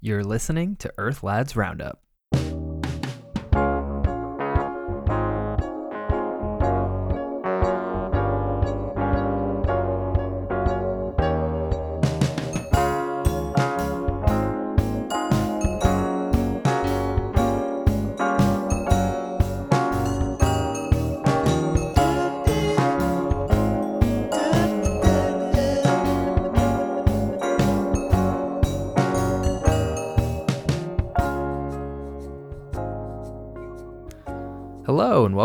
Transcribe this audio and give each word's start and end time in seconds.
You're 0.00 0.22
listening 0.22 0.76
to 0.76 0.94
Earth 0.96 1.24
Lads 1.24 1.56
Roundup. 1.56 2.00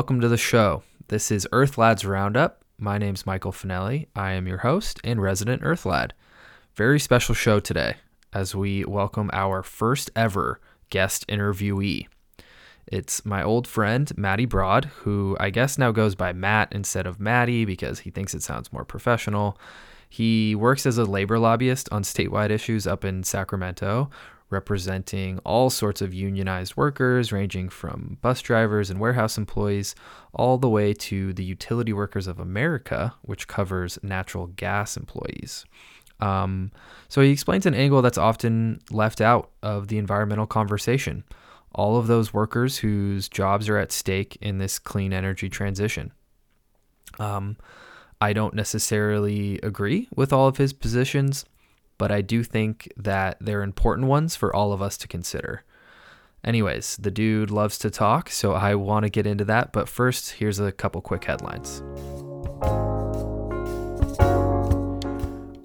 Welcome 0.04 0.20
to 0.20 0.28
the 0.28 0.36
show. 0.36 0.84
This 1.08 1.32
is 1.32 1.48
Earth 1.54 1.78
Lads 1.78 2.04
Roundup. 2.04 2.66
My 2.78 2.98
name's 2.98 3.26
Michael 3.26 3.54
Finelli. 3.54 4.08
I 4.14 4.34
am 4.34 4.48
your 4.48 4.58
host 4.58 5.00
and 5.02 5.22
resident 5.22 5.62
Earth 5.64 5.86
Lad. 5.86 6.14
Very 6.76 7.00
special 7.00 7.34
show 7.34 7.62
today 7.62 7.96
as 8.34 8.54
we 8.54 8.84
welcome 8.84 9.30
our 9.32 9.64
first 9.64 10.12
ever 10.14 10.60
guest 10.90 11.26
interviewee. 11.28 12.08
It's 12.86 13.24
my 13.24 13.42
old 13.42 13.66
friend 13.66 14.12
Matty 14.18 14.44
Broad, 14.44 14.84
who 15.04 15.38
I 15.40 15.52
guess 15.52 15.78
now 15.78 15.94
goes 15.94 16.16
by 16.16 16.34
Matt 16.34 16.74
instead 16.74 17.08
of 17.08 17.22
Matty 17.22 17.64
because 17.64 18.00
he 18.00 18.10
thinks 18.10 18.34
it 18.34 18.44
sounds 18.44 18.74
more 18.74 18.84
professional. 18.84 19.58
He 20.14 20.54
works 20.54 20.86
as 20.86 21.00
a 21.00 21.06
labor 21.06 21.40
lobbyist 21.40 21.90
on 21.92 22.04
statewide 22.04 22.52
issues 22.52 22.86
up 22.86 23.04
in 23.04 23.24
Sacramento, 23.24 24.12
representing 24.52 25.40
all 25.40 25.72
sorts 25.72 26.04
of 26.04 26.14
unionized 26.14 26.78
workers, 26.78 27.32
ranging 27.32 27.68
from 27.68 28.20
bus 28.22 28.40
drivers 28.44 28.92
and 28.92 29.00
warehouse 29.00 29.40
employees 29.40 29.96
all 30.32 30.60
the 30.60 30.70
way 30.70 30.94
to 30.94 31.34
the 31.34 31.44
Utility 31.44 31.94
Workers 31.94 32.28
of 32.28 32.40
America, 32.40 33.16
which 33.24 33.48
covers 33.48 33.98
natural 34.04 34.46
gas 34.46 34.98
employees. 34.98 35.66
Um, 36.20 36.72
so 37.10 37.22
he 37.22 37.32
explains 37.32 37.66
an 37.66 37.74
angle 37.74 38.04
that's 38.04 38.20
often 38.20 38.82
left 38.92 39.20
out 39.20 39.50
of 39.64 39.88
the 39.88 39.98
environmental 39.98 40.46
conversation 40.46 41.24
all 41.74 41.98
of 41.98 42.06
those 42.06 42.32
workers 42.32 42.78
whose 42.78 43.28
jobs 43.28 43.68
are 43.68 43.80
at 43.80 43.92
stake 43.92 44.38
in 44.42 44.60
this 44.60 44.78
clean 44.78 45.12
energy 45.12 45.50
transition. 45.50 46.12
Um, 47.18 47.58
I 48.24 48.34
don't 48.34 48.54
necessarily 48.54 49.60
agree 49.62 50.08
with 50.16 50.32
all 50.32 50.48
of 50.48 50.58
his 50.58 50.74
positions 50.74 51.46
but 51.98 52.12
I 52.12 52.22
do 52.22 52.44
think 52.44 52.92
that 52.98 53.38
they're 53.40 53.64
important 53.64 54.08
ones 54.08 54.36
for 54.36 54.54
all 54.56 54.74
of 54.74 54.82
us 54.82 54.98
to 54.98 55.08
consider. 55.08 55.64
Anyways, 56.44 56.98
the 56.98 57.12
dude 57.12 57.50
loves 57.50 57.78
to 57.80 57.90
talk, 57.90 58.30
so 58.30 58.54
I 58.54 58.76
want 58.76 59.04
to 59.04 59.10
get 59.10 59.26
into 59.26 59.46
that. 59.46 59.72
But 59.72 59.88
first, 59.88 60.32
here's 60.32 60.60
a 60.60 60.72
couple 60.72 61.02
quick 61.02 61.24
headlines. 61.24 61.82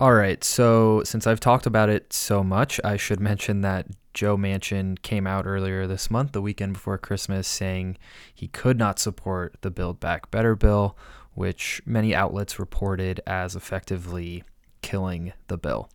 All 0.01 0.13
right, 0.13 0.45
so 0.45 1.03
since 1.03 1.27
I've 1.27 1.41
talked 1.41 1.67
about 1.67 1.89
it 1.89 2.13
so 2.13 2.45
much, 2.45 2.81
I 2.85 2.97
should 2.97 3.19
mention 3.19 3.63
that 3.63 3.89
Joe 4.15 4.37
Manchin 4.37 5.03
came 5.03 5.27
out 5.27 5.45
earlier 5.45 5.89
this 5.89 6.09
month, 6.09 6.33
the 6.33 6.41
weekend 6.41 6.75
before 6.75 6.99
Christmas, 6.99 7.49
saying 7.49 7.99
he 8.33 8.47
could 8.47 8.79
not 8.79 9.01
support 9.01 9.57
the 9.63 9.73
Build 9.73 9.99
Back 9.99 10.31
Better 10.31 10.55
bill, 10.55 10.97
which 11.39 11.81
many 11.87 12.17
outlets 12.17 12.59
reported 12.59 13.21
as 13.25 13.55
effectively 13.55 14.43
killing 14.83 15.33
the 15.47 15.57
bill. 15.57 15.89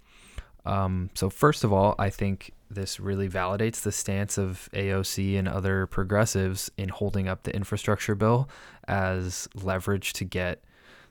Um, 0.65 1.09
so, 1.15 1.29
first 1.29 1.65
of 1.65 1.73
all, 1.73 1.95
I 1.99 2.09
think 2.09 2.53
this 2.71 2.97
really 2.97 3.27
validates 3.27 3.81
the 3.81 3.91
stance 3.91 4.37
of 4.37 4.69
AOC 4.73 5.37
and 5.37 5.49
other 5.49 5.85
progressives 5.85 6.71
in 6.77 6.87
holding 6.87 7.27
up 7.27 7.43
the 7.43 7.53
infrastructure 7.53 8.15
bill 8.15 8.47
as 8.87 9.49
leverage 9.53 10.13
to 10.13 10.23
get 10.23 10.63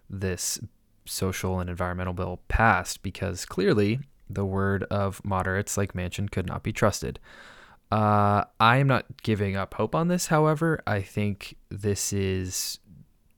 this 0.08 0.58
social 1.04 1.60
and 1.60 1.68
environmental 1.68 2.14
bill 2.14 2.40
passed 2.48 3.02
because 3.02 3.44
clearly 3.44 4.00
the 4.30 4.46
word 4.46 4.84
of 4.84 5.22
moderates 5.26 5.76
like 5.76 5.92
Manchin 5.92 6.30
could 6.30 6.46
not 6.46 6.62
be 6.62 6.72
trusted. 6.72 7.20
Uh, 7.92 8.44
I 8.58 8.78
am 8.78 8.86
not 8.86 9.04
giving 9.22 9.56
up 9.56 9.74
hope 9.74 9.94
on 9.94 10.08
this, 10.08 10.28
however. 10.28 10.82
I 10.86 11.02
think 11.02 11.56
this 11.68 12.14
is 12.14 12.78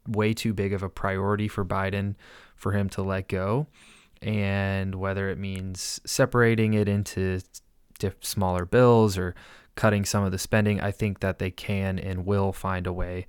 way 0.08 0.34
too 0.34 0.52
big 0.52 0.72
of 0.72 0.82
a 0.82 0.88
priority 0.88 1.48
for 1.48 1.64
Biden 1.64 2.14
for 2.56 2.72
him 2.72 2.88
to 2.90 3.02
let 3.02 3.28
go 3.28 3.66
and 4.24 4.94
whether 4.94 5.28
it 5.28 5.38
means 5.38 6.00
separating 6.06 6.74
it 6.74 6.88
into 6.88 7.40
smaller 8.20 8.64
bills 8.64 9.18
or 9.18 9.34
cutting 9.76 10.04
some 10.04 10.24
of 10.24 10.32
the 10.32 10.38
spending, 10.38 10.80
I 10.80 10.90
think 10.90 11.20
that 11.20 11.38
they 11.38 11.50
can 11.50 11.98
and 11.98 12.24
will 12.24 12.52
find 12.52 12.86
a 12.86 12.92
way 12.92 13.26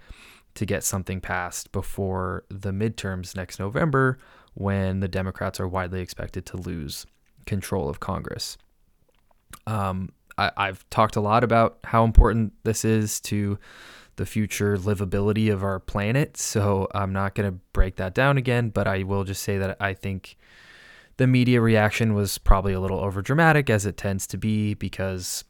to 0.56 0.66
get 0.66 0.84
something 0.84 1.20
passed 1.20 1.72
before 1.72 2.46
the 2.50 2.72
midterms 2.72 3.36
next 3.36 3.60
November 3.60 4.18
when 4.54 5.02
the 5.02 5.08
Democrats 5.08 5.60
are 5.60 5.68
widely 5.68 6.00
expected 6.00 6.46
to 6.46 6.58
lose 6.58 7.06
control 7.46 7.90
of 7.90 8.00
Congress. 8.00 8.58
Um, 9.68 10.14
I, 10.38 10.52
I've 10.56 10.90
talked 10.90 11.18
a 11.18 11.22
lot 11.22 11.44
about 11.44 11.80
how 11.84 12.06
important 12.06 12.54
this 12.64 12.86
is 12.86 13.20
to 13.22 13.60
the 14.18 14.26
future 14.26 14.78
livability 14.78 15.52
of 15.52 15.64
our 15.64 15.80
planet, 15.80 16.38
so 16.38 16.88
I'm 16.94 17.14
not 17.14 17.36
going 17.36 17.52
to 17.52 17.60
break 17.74 17.98
that 17.98 18.14
down 18.14 18.38
again, 18.38 18.70
but 18.70 18.88
I 18.88 19.04
will 19.04 19.24
just 19.24 19.44
say 19.44 19.58
that 19.58 19.78
I 19.80 19.94
think 19.94 20.38
the 21.18 21.28
media 21.28 21.62
reaction 21.62 22.14
was 22.14 22.38
probably 22.38 22.74
a 22.74 22.80
little 22.80 23.00
overdramatic, 23.00 23.70
as 23.70 23.86
it 23.86 23.98
tends 23.98 24.28
to 24.28 24.38
be, 24.38 24.74
because 24.74 25.44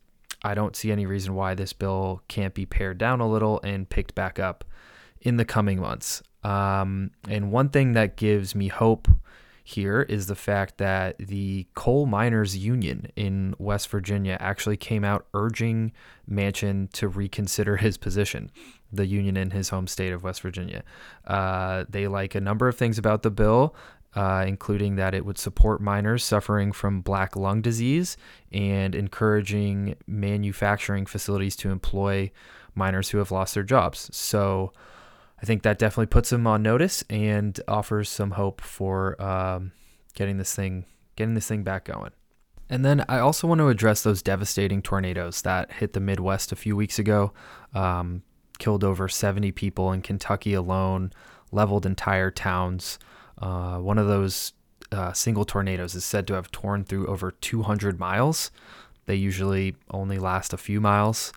I 0.44 0.54
don't 0.54 0.76
see 0.76 0.92
any 0.92 1.06
reason 1.06 1.34
why 1.34 1.56
this 1.56 1.74
bill 1.74 2.22
can't 2.28 2.54
be 2.54 2.66
pared 2.66 2.98
down 2.98 3.20
a 3.20 3.28
little 3.28 3.60
and 3.64 3.90
picked 3.90 4.16
back 4.16 4.40
up 4.40 4.64
in 5.22 5.38
the 5.38 5.46
coming 5.46 5.80
months. 5.80 6.22
Um, 6.44 7.12
and 7.28 7.52
one 7.52 7.70
thing 7.70 7.94
that 7.94 8.16
gives 8.16 8.54
me 8.54 8.68
hope 8.68 9.08
here 9.68 10.04
is 10.04 10.28
the 10.28 10.36
fact 10.36 10.78
that 10.78 11.18
the 11.18 11.66
coal 11.74 12.06
miners 12.06 12.56
union 12.56 13.12
in 13.16 13.56
West 13.58 13.90
Virginia 13.90 14.38
actually 14.40 14.78
came 14.78 15.04
out 15.04 15.26
urging 15.34 15.92
Manchin 16.30 16.88
to 16.92 17.08
reconsider 17.08 17.78
his 17.78 17.98
position, 17.98 18.52
the 18.94 19.08
union 19.08 19.36
in 19.36 19.50
his 19.50 19.70
home 19.70 19.88
state 19.88 20.14
of 20.14 20.22
West 20.22 20.42
Virginia. 20.42 20.84
Uh, 21.26 21.84
they 21.90 22.08
like 22.08 22.36
a 22.36 22.40
number 22.40 22.68
of 22.68 22.78
things 22.78 23.00
about 23.00 23.24
the 23.24 23.32
bill, 23.32 23.76
uh, 24.14 24.46
including 24.48 24.98
that 24.98 25.16
it 25.16 25.26
would 25.26 25.40
support 25.40 25.82
miners 25.82 26.24
suffering 26.24 26.72
from 26.72 27.02
black 27.02 27.36
lung 27.36 27.64
disease 27.64 28.18
and 28.52 28.94
encouraging 28.94 29.96
manufacturing 30.06 31.08
facilities 31.08 31.56
to 31.56 31.72
employ 31.72 32.32
miners 32.76 33.10
who 33.10 33.18
have 33.18 33.32
lost 33.32 33.56
their 33.56 33.64
jobs. 33.64 34.16
So 34.16 34.74
I 35.42 35.46
think 35.46 35.64
that 35.64 35.78
definitely 35.78 36.08
puts 36.08 36.30
them 36.30 36.48
on 36.48 36.64
notice 36.64 37.04
and 37.10 37.60
offers 37.68 38.10
some 38.10 38.32
hope 38.32 38.62
for 38.62 39.22
um, 39.22 39.72
getting 40.14 40.38
this 40.38 40.56
thing 40.56 40.86
getting 41.16 41.34
this 41.34 41.48
thing 41.48 41.64
back 41.64 41.86
going. 41.86 42.12
And 42.70 42.84
then 42.84 43.06
I 43.08 43.20
also 43.20 43.48
want 43.48 43.60
to 43.60 43.68
address 43.68 44.04
those 44.04 44.22
devastating 44.22 44.82
tornadoes 44.82 45.42
that 45.44 45.72
hit 45.74 45.94
the 45.94 46.00
Midwest 46.00 46.52
a 46.52 46.56
few 46.56 46.76
weeks 46.76 46.98
ago, 46.98 47.32
um, 47.74 48.24
killed 48.58 48.84
over 48.84 49.08
70 49.08 49.52
people 49.52 49.92
in 49.92 50.02
Kentucky 50.02 50.54
alone, 50.54 51.12
leveled 51.52 51.86
entire 51.86 52.32
towns. 52.32 52.98
Uh, 53.38 53.78
one 53.78 53.98
of 53.98 54.08
those 54.08 54.54
uh, 54.92 55.14
single 55.14 55.46
tornadoes 55.46 55.96
is 55.96 56.04
said 56.04 56.26
to 56.28 56.34
have 56.34 56.52
torn 56.52 56.84
through 56.84 57.08
over 57.08 57.32
200 57.32 58.00
miles. 58.00 58.52
They 59.06 59.16
usually 59.16 59.76
only 59.92 60.18
last 60.18 60.52
a 60.52 60.58
few 60.58 60.82
miles. 60.82 61.32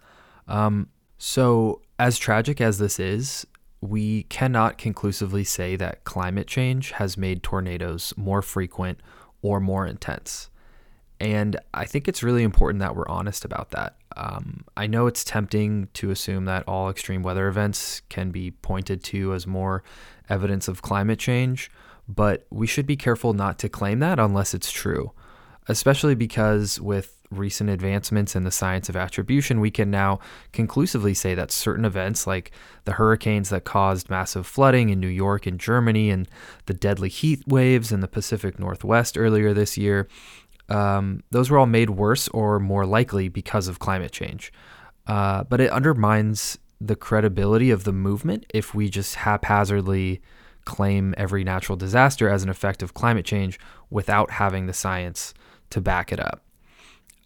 Um, 0.46 0.88
so, 1.18 1.82
as 1.98 2.16
tragic 2.16 2.60
as 2.60 2.78
this 2.78 2.98
is, 2.98 3.46
we 3.80 4.24
cannot 4.24 4.78
conclusively 4.78 5.44
say 5.44 5.76
that 5.76 6.04
climate 6.04 6.46
change 6.46 6.92
has 6.92 7.16
made 7.16 7.42
tornadoes 7.42 8.12
more 8.16 8.42
frequent 8.42 9.00
or 9.42 9.60
more 9.60 9.86
intense. 9.86 10.50
And 11.20 11.58
I 11.74 11.84
think 11.84 12.06
it's 12.06 12.22
really 12.22 12.42
important 12.42 12.80
that 12.80 12.94
we're 12.94 13.08
honest 13.08 13.44
about 13.44 13.70
that. 13.70 13.96
Um, 14.16 14.64
I 14.76 14.86
know 14.86 15.06
it's 15.06 15.24
tempting 15.24 15.88
to 15.94 16.10
assume 16.10 16.44
that 16.46 16.64
all 16.66 16.90
extreme 16.90 17.22
weather 17.22 17.48
events 17.48 18.02
can 18.08 18.30
be 18.30 18.50
pointed 18.50 19.02
to 19.04 19.34
as 19.34 19.46
more 19.46 19.82
evidence 20.28 20.68
of 20.68 20.82
climate 20.82 21.18
change, 21.18 21.70
but 22.08 22.46
we 22.50 22.66
should 22.66 22.86
be 22.86 22.96
careful 22.96 23.32
not 23.32 23.58
to 23.60 23.68
claim 23.68 23.98
that 24.00 24.18
unless 24.18 24.54
it's 24.54 24.70
true, 24.70 25.12
especially 25.68 26.14
because 26.14 26.80
with 26.80 27.14
recent 27.30 27.68
advancements 27.68 28.34
in 28.34 28.44
the 28.44 28.50
science 28.50 28.88
of 28.88 28.96
attribution, 28.96 29.60
we 29.60 29.70
can 29.70 29.90
now 29.90 30.18
conclusively 30.52 31.12
say 31.12 31.34
that 31.34 31.50
certain 31.50 31.84
events, 31.84 32.26
like 32.26 32.50
the 32.84 32.92
hurricanes 32.92 33.50
that 33.50 33.64
caused 33.64 34.08
massive 34.08 34.46
flooding 34.46 34.88
in 34.88 34.98
New 34.98 35.08
York 35.08 35.46
and 35.46 35.60
Germany, 35.60 36.10
and 36.10 36.28
the 36.66 36.74
deadly 36.74 37.10
heat 37.10 37.42
waves 37.46 37.92
in 37.92 38.00
the 38.00 38.08
Pacific 38.08 38.58
Northwest 38.58 39.18
earlier 39.18 39.52
this 39.52 39.76
year, 39.76 40.08
um, 40.70 41.22
those 41.30 41.50
were 41.50 41.58
all 41.58 41.66
made 41.66 41.90
worse 41.90 42.28
or 42.28 42.58
more 42.58 42.86
likely 42.86 43.28
because 43.28 43.68
of 43.68 43.78
climate 43.78 44.12
change. 44.12 44.52
Uh, 45.06 45.44
but 45.44 45.60
it 45.60 45.70
undermines 45.70 46.58
the 46.80 46.96
credibility 46.96 47.70
of 47.70 47.84
the 47.84 47.92
movement 47.92 48.46
if 48.54 48.74
we 48.74 48.88
just 48.88 49.16
haphazardly 49.16 50.20
claim 50.64 51.14
every 51.16 51.42
natural 51.42 51.76
disaster 51.76 52.28
as 52.28 52.42
an 52.42 52.50
effect 52.50 52.82
of 52.82 52.92
climate 52.92 53.24
change 53.24 53.58
without 53.90 54.32
having 54.32 54.66
the 54.66 54.72
science 54.72 55.32
to 55.70 55.80
back 55.80 56.12
it 56.12 56.20
up. 56.20 56.42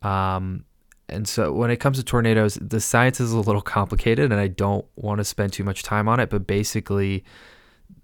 Um, 0.02 0.64
and 1.08 1.28
so 1.28 1.52
when 1.52 1.70
it 1.70 1.76
comes 1.76 1.98
to 1.98 2.04
tornadoes, 2.04 2.58
the 2.60 2.80
science 2.80 3.20
is 3.20 3.32
a 3.32 3.40
little 3.40 3.60
complicated, 3.62 4.32
and 4.32 4.40
I 4.40 4.48
don't 4.48 4.86
want 4.96 5.18
to 5.18 5.24
spend 5.24 5.52
too 5.52 5.64
much 5.64 5.82
time 5.82 6.08
on 6.08 6.20
it. 6.20 6.30
But 6.30 6.46
basically, 6.46 7.24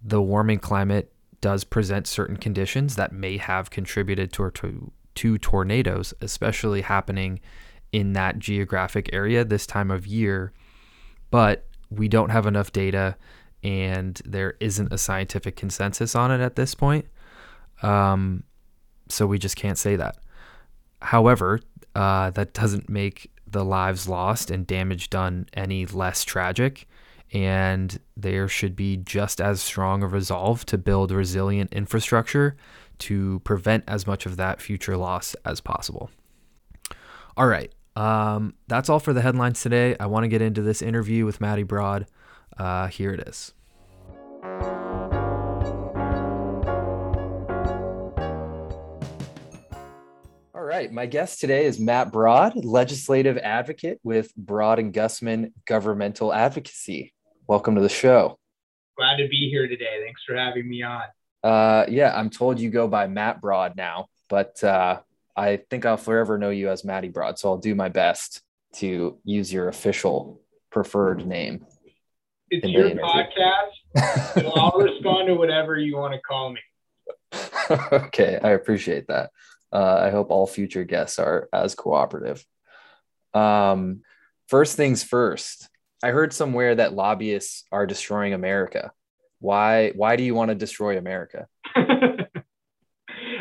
the 0.03 0.21
warming 0.21 0.59
climate 0.59 1.13
does 1.41 1.65
present 1.65 2.07
certain 2.07 2.37
conditions 2.37 2.97
that 2.97 3.13
may 3.13 3.37
have 3.37 3.71
contributed 3.71 4.33
to, 4.35 4.51
to, 4.51 4.93
to 5.15 5.39
tornadoes, 5.39 6.13
especially 6.21 6.83
happening 6.83 7.41
in 7.93 8.13
that 8.13 8.39
geographic 8.39 9.09
area 9.13 9.45
this 9.45 9.67
time 9.67 9.91
of 9.91 10.07
year. 10.07 10.53
But 11.31 11.67
we 11.91 12.09
don't 12.09 12.31
have 12.31 12.47
enough 12.47 12.73
data, 12.73 13.17
and 13.63 14.21
there 14.25 14.57
isn't 14.61 14.93
a 14.93 14.99
scientific 14.99 15.57
consensus 15.57 16.15
on 16.15 16.31
it 16.31 16.41
at 16.41 16.57
this 16.57 16.75
point. 16.75 17.07
Um, 17.83 18.43
so 19.09 19.27
we 19.27 19.39
just 19.39 19.57
can't 19.57 19.79
say 19.79 19.97
that. 19.97 20.19
However, 21.01 21.61
uh, 21.95 22.31
that 22.31 22.55
doesn't 22.55 22.89
make 22.89 23.31
the 23.47 23.65
lives 23.65 24.09
lost 24.09 24.51
and 24.51 24.67
damage 24.67 25.11
done 25.11 25.47
any 25.55 25.87
less 25.87 26.25
tragic. 26.25 26.87
And 27.33 27.99
there 28.17 28.49
should 28.49 28.75
be 28.75 28.97
just 28.97 29.41
as 29.41 29.61
strong 29.61 30.03
a 30.03 30.07
resolve 30.07 30.65
to 30.67 30.79
build 30.79 31.11
resilient 31.11 31.73
infrastructure 31.73 32.57
to 33.01 33.41
prevent 33.41 33.85
as 33.87 34.07
much 34.07 34.27
of 34.27 34.37
that 34.37 34.61
future 34.61 34.97
loss 34.97 35.35
as 35.45 35.61
possible. 35.61 36.11
All 37.37 37.47
right. 37.47 37.73
Um, 37.97 38.55
that's 38.67 38.89
all 38.89 39.01
for 39.01 39.13
the 39.13 39.23
headlines 39.23 39.61
today. 39.61 39.97
I 39.99 40.07
want 40.07 40.25
to 40.25 40.29
get 40.29 40.41
into 40.43 40.63
this 40.63 40.83
interview 40.83 41.25
with 41.25 41.41
Matty 41.41 41.65
Broad. 41.65 42.07
Uh, 42.57 42.87
here 42.87 43.13
it 43.13 43.27
is. 43.29 43.53
Right. 50.69 50.93
My 50.93 51.07
guest 51.07 51.41
today 51.41 51.65
is 51.65 51.81
Matt 51.81 52.13
Broad, 52.13 52.63
legislative 52.63 53.39
advocate 53.39 53.99
with 54.03 54.37
Broad 54.37 54.79
and 54.79 54.93
Gusman 54.93 55.53
Governmental 55.65 56.31
Advocacy. 56.31 57.15
Welcome 57.47 57.77
to 57.77 57.81
the 57.81 57.89
show. 57.89 58.39
Glad 58.99 59.17
to 59.17 59.29
be 59.29 59.49
here 59.49 59.67
today. 59.67 60.03
Thanks 60.05 60.23
for 60.27 60.37
having 60.37 60.69
me 60.69 60.83
on. 60.83 61.05
Uh, 61.43 61.87
yeah, 61.89 62.15
I'm 62.15 62.29
told 62.29 62.61
you 62.61 62.69
go 62.69 62.87
by 62.87 63.07
Matt 63.07 63.41
Broad 63.41 63.77
now, 63.77 64.09
but 64.29 64.63
uh, 64.63 65.01
I 65.35 65.57
think 65.71 65.87
I'll 65.87 65.97
forever 65.97 66.37
know 66.37 66.51
you 66.51 66.69
as 66.69 66.85
Matty 66.85 67.09
Broad. 67.09 67.39
So 67.39 67.49
I'll 67.49 67.57
do 67.57 67.75
my 67.75 67.89
best 67.89 68.43
to 68.75 69.19
use 69.25 69.51
your 69.51 69.69
official 69.69 70.43
preferred 70.71 71.27
name. 71.27 71.65
It's 72.51 72.69
your 72.69 72.91
podcast. 72.91 74.35
so 74.35 74.53
I'll 74.55 74.79
respond 74.79 75.29
to 75.29 75.35
whatever 75.35 75.79
you 75.79 75.97
want 75.97 76.13
to 76.13 76.21
call 76.21 76.53
me. 76.53 76.61
okay, 77.91 78.39
I 78.43 78.51
appreciate 78.51 79.07
that. 79.07 79.31
Uh, 79.73 80.01
I 80.03 80.11
hope 80.11 80.31
all 80.31 80.47
future 80.47 80.85
guests 80.85 81.19
are 81.19 81.49
as 81.53 81.75
cooperative. 81.75 82.45
Um, 83.35 84.03
first 84.49 84.77
things 84.77 85.03
first. 85.03 85.69
I 86.03 86.09
heard 86.09 86.33
somewhere 86.33 86.77
that 86.77 86.95
lobbyists 86.95 87.65
are 87.73 87.87
destroying 87.87 88.33
America. 88.33 88.93
Why? 89.41 89.91
Why 89.91 90.17
do 90.17 90.23
you 90.23 90.35
want 90.35 90.51
to 90.51 90.55
destroy 90.55 90.97
America? 90.99 91.47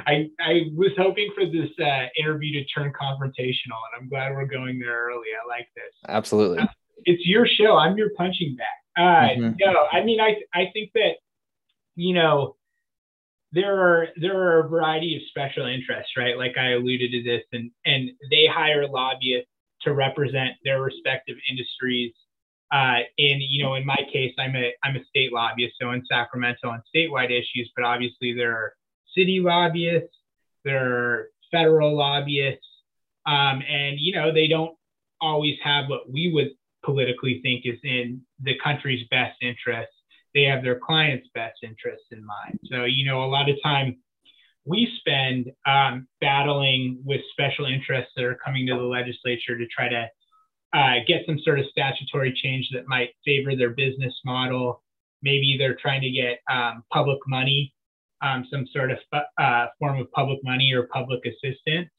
I, 0.07 0.29
I 0.39 0.71
was 0.73 0.91
hoping 0.97 1.29
for 1.35 1.45
this 1.45 1.69
uh, 1.85 2.05
interview 2.17 2.53
to 2.53 2.65
turn 2.65 2.93
confrontational, 2.93 3.79
and 3.91 4.01
I'm 4.01 4.09
glad 4.09 4.31
we're 4.33 4.45
going 4.45 4.79
there 4.79 5.07
early. 5.07 5.27
I 5.35 5.47
like 5.47 5.67
this. 5.75 5.93
Absolutely. 6.07 6.59
Uh, 6.59 6.67
it's 7.03 7.25
your 7.25 7.45
show. 7.45 7.75
I'm 7.77 7.97
your 7.97 8.11
punching 8.15 8.55
bag. 8.55 8.65
Uh, 8.97 9.29
mm-hmm. 9.35 9.55
No, 9.59 9.85
I 9.91 10.03
mean, 10.03 10.19
I 10.19 10.37
I 10.53 10.71
think 10.73 10.91
that 10.95 11.17
you 11.95 12.13
know 12.13 12.55
there 13.57 13.75
are 13.75 14.07
there 14.21 14.39
are 14.39 14.59
a 14.59 14.69
variety 14.69 15.15
of 15.15 15.23
special 15.29 15.65
interests, 15.65 16.11
right? 16.15 16.37
Like 16.37 16.57
I 16.59 16.73
alluded 16.73 17.11
to 17.11 17.23
this, 17.23 17.41
and 17.51 17.71
and 17.85 18.11
they 18.29 18.45
hire 18.45 18.87
lobbyists 18.87 19.49
to 19.81 19.93
represent 19.93 20.51
their 20.63 20.81
respective 20.81 21.37
industries. 21.49 22.13
Uh, 22.71 22.99
you 23.17 23.63
know, 23.63 23.73
in 23.73 23.85
my 23.85 23.97
case, 24.13 24.33
I'm 24.37 24.55
a 24.55 24.71
I'm 24.83 24.95
a 24.95 25.03
state 25.05 25.33
lobbyist, 25.33 25.73
so 25.81 25.91
in 25.91 26.03
Sacramento 26.05 26.69
on 26.69 26.83
statewide 26.95 27.31
issues. 27.31 27.71
But 27.75 27.85
obviously, 27.85 28.33
there 28.33 28.55
are 28.55 28.73
city 29.15 29.39
lobbyists, 29.39 30.15
there 30.63 30.85
are 30.85 31.29
federal 31.51 31.97
lobbyists, 31.97 32.67
um, 33.25 33.63
and 33.67 33.97
you 33.99 34.13
know, 34.13 34.31
they 34.31 34.47
don't 34.47 34.77
always 35.19 35.55
have 35.63 35.85
what 35.87 36.11
we 36.11 36.31
would 36.31 36.51
politically 36.85 37.39
think 37.41 37.65
is 37.65 37.79
in 37.83 38.21
the 38.43 38.53
country's 38.63 39.07
best 39.09 39.35
interest 39.41 39.96
they 40.37 40.43
have 40.43 40.63
their 40.63 40.79
client's 40.79 41.27
best 41.33 41.57
interests 41.63 42.05
in 42.11 42.23
mind. 42.23 42.59
So, 42.65 42.85
you 42.85 43.05
know, 43.05 43.23
a 43.23 43.25
lot 43.25 43.49
of 43.49 43.55
time 43.63 43.97
we 44.65 44.87
spend 44.99 45.51
um, 45.65 46.07
battling 46.21 47.01
with 47.03 47.21
special 47.31 47.65
interests 47.65 48.11
that 48.15 48.23
are 48.23 48.37
coming 48.45 48.67
to 48.67 48.75
the 48.75 48.81
legislature 48.81 49.57
to 49.57 49.65
try 49.75 49.89
to 49.89 50.07
uh, 50.73 50.95
get 51.07 51.23
some 51.25 51.39
sort 51.39 51.59
of 51.59 51.65
statutory 51.71 52.37
change 52.43 52.69
that 52.73 52.87
might 52.87 53.09
favor 53.25 53.55
their 53.55 53.71
business 53.71 54.13
model. 54.23 54.83
Maybe 55.23 55.55
they're 55.57 55.77
trying 55.81 56.01
to 56.01 56.11
get 56.11 56.39
um, 56.51 56.83
public 56.93 57.17
money, 57.27 57.73
um, 58.21 58.45
some 58.51 58.67
sort 58.71 58.91
of 58.91 58.99
uh, 59.39 59.67
form 59.79 59.99
of 59.99 60.11
public 60.11 60.37
money 60.43 60.71
or 60.71 60.87
public 60.93 61.21
assistance. 61.25 61.89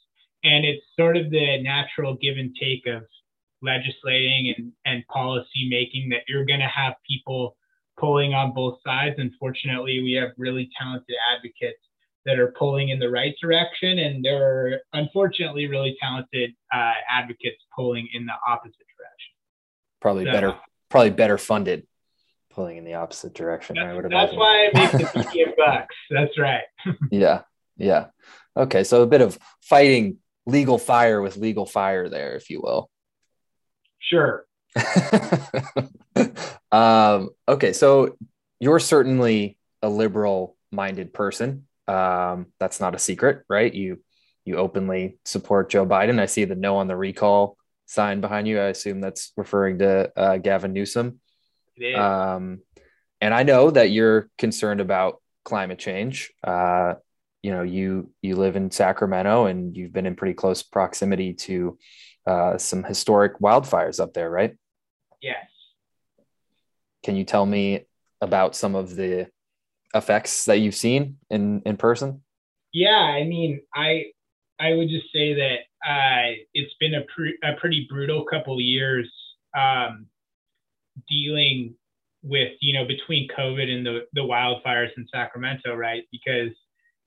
And 0.45 0.65
it's 0.65 0.85
sort 0.97 1.17
of 1.17 1.31
the 1.31 1.61
natural 1.63 2.17
give 2.23 2.37
and 2.37 2.55
take 2.61 2.87
of 2.87 3.03
legislating 3.63 4.55
and, 4.57 4.73
and 4.85 5.05
policy 5.09 5.69
making 5.69 6.11
that 6.11 6.21
you're 6.29 6.45
going 6.45 6.61
to 6.61 6.67
have 6.73 6.95
people 7.11 7.57
pulling 7.99 8.35
on 8.35 8.53
both 8.53 8.79
sides. 8.87 9.17
Unfortunately, 9.19 10.03
we 10.03 10.13
have 10.13 10.31
really 10.37 10.71
talented 10.79 11.17
advocates 11.35 11.79
that 12.27 12.39
are 12.39 12.53
pulling 12.59 12.91
in 12.91 12.99
the 12.99 13.09
right 13.09 13.35
direction, 13.41 13.99
and 13.99 14.25
there 14.25 14.43
are 14.43 14.81
unfortunately 14.93 15.67
really 15.67 15.97
talented 16.01 16.51
uh, 16.73 16.93
advocates 17.11 17.63
pulling 17.75 18.09
in 18.13 18.27
the 18.27 18.35
opposite 18.47 18.75
direction. 18.77 19.33
Probably 20.01 20.25
so, 20.25 20.33
better, 20.33 20.55
probably 20.89 21.11
better 21.11 21.39
funded, 21.39 21.87
pulling 22.51 22.77
in 22.77 22.85
the 22.85 22.95
opposite 22.95 23.35
direction. 23.35 23.77
That's, 23.77 23.87
I 23.87 23.95
would 23.95 24.11
that's 24.11 24.35
why 24.35 24.67
I 24.67 24.71
make 24.75 24.93
the 24.93 25.25
medium 25.27 25.55
bucks. 25.57 25.97
That's 26.11 26.39
right. 26.39 26.65
yeah, 27.11 27.43
yeah. 27.77 28.07
Okay, 28.57 28.85
so 28.85 29.03
a 29.03 29.07
bit 29.07 29.21
of 29.21 29.39
fighting 29.63 30.19
legal 30.47 30.79
fire 30.79 31.23
with 31.23 31.37
legal 31.37 31.67
fire 31.67 32.09
there, 32.09 32.35
if 32.35 32.51
you 32.51 32.61
will. 32.61 32.91
Sure. 34.01 34.47
um, 36.73 37.31
okay, 37.47 37.73
so 37.73 38.17
you're 38.61 38.79
certainly 38.79 39.59
a 39.83 39.89
liberal 39.89 40.57
minded 40.71 41.13
person. 41.13 41.67
Um, 41.87 42.47
that's 42.59 42.81
not 42.81 42.95
a 42.95 42.99
secret, 42.99 43.45
right? 43.49 43.73
You 43.73 44.01
you 44.45 44.57
openly 44.57 45.19
support 45.25 45.71
Joe 45.71 45.87
Biden. 45.87 46.19
I 46.19 46.27
see 46.27 46.45
the 46.45 46.55
no 46.55 46.77
on 46.77 46.89
the 46.89 46.97
recall 46.97 47.57
sign 47.87 48.21
behind 48.21 48.49
you. 48.49 48.59
I 48.59 48.69
assume 48.69 49.01
that's 49.01 49.33
referring 49.37 49.79
to 49.79 50.13
uh, 50.17 50.37
Gavin 50.39 50.73
Newsom. 50.73 51.21
Um, 52.37 52.61
and 53.21 53.35
I 53.35 53.43
know 53.43 53.71
that 53.71 53.91
you're 53.91 54.29
concerned 54.39 54.81
about 54.81 55.21
climate 55.45 55.79
change. 55.79 56.33
Uh, 56.43 56.95
you 57.43 57.51
know, 57.53 57.63
you 57.63 58.11
you 58.21 58.37
live 58.37 58.57
in 58.57 58.71
Sacramento 58.71 59.47
and 59.47 59.77
you've 59.77 59.93
been 59.93 60.07
in 60.07 60.17
pretty 60.17 60.35
close 60.35 60.63
proximity 60.63 61.35
to 61.35 61.79
uh, 62.27 62.59
some 62.59 62.85
historic 62.85 63.41
wildfires 63.41 64.01
up 64.01 64.13
there, 64.13 64.31
right? 64.31 64.57
Yes. 65.23 65.47
Can 67.05 67.17
you 67.17 67.25
tell 67.25 67.47
me 67.47 67.87
about 68.21 68.57
some 68.57 68.75
of 68.75 68.97
the 68.97 69.31
effects 69.95 70.45
that 70.47 70.57
you've 70.57 70.75
seen 70.75 71.19
in 71.31 71.63
in 71.65 71.77
person? 71.77 72.23
Yeah, 72.73 72.97
I 72.97 73.25
mean, 73.25 73.61
I 73.75 74.07
I 74.61 74.75
would 74.75 74.89
just 74.89 75.07
say 75.13 75.35
that 75.35 75.59
uh, 75.89 76.35
it's 76.55 76.75
been 76.81 76.95
a, 76.95 77.03
pre- 77.15 77.39
a 77.45 77.53
pretty 77.55 77.87
brutal 77.89 78.25
couple 78.25 78.55
of 78.55 78.61
years 78.61 79.09
um, 79.57 80.07
dealing 81.09 81.75
with 82.23 82.53
you 82.61 82.75
know 82.75 82.85
between 82.85 83.29
COVID 83.37 83.71
and 83.71 83.87
the 83.87 84.07
the 84.13 84.21
wildfires 84.21 84.91
in 84.97 85.07
Sacramento, 85.13 85.75
right? 85.75 86.03
Because 86.11 86.53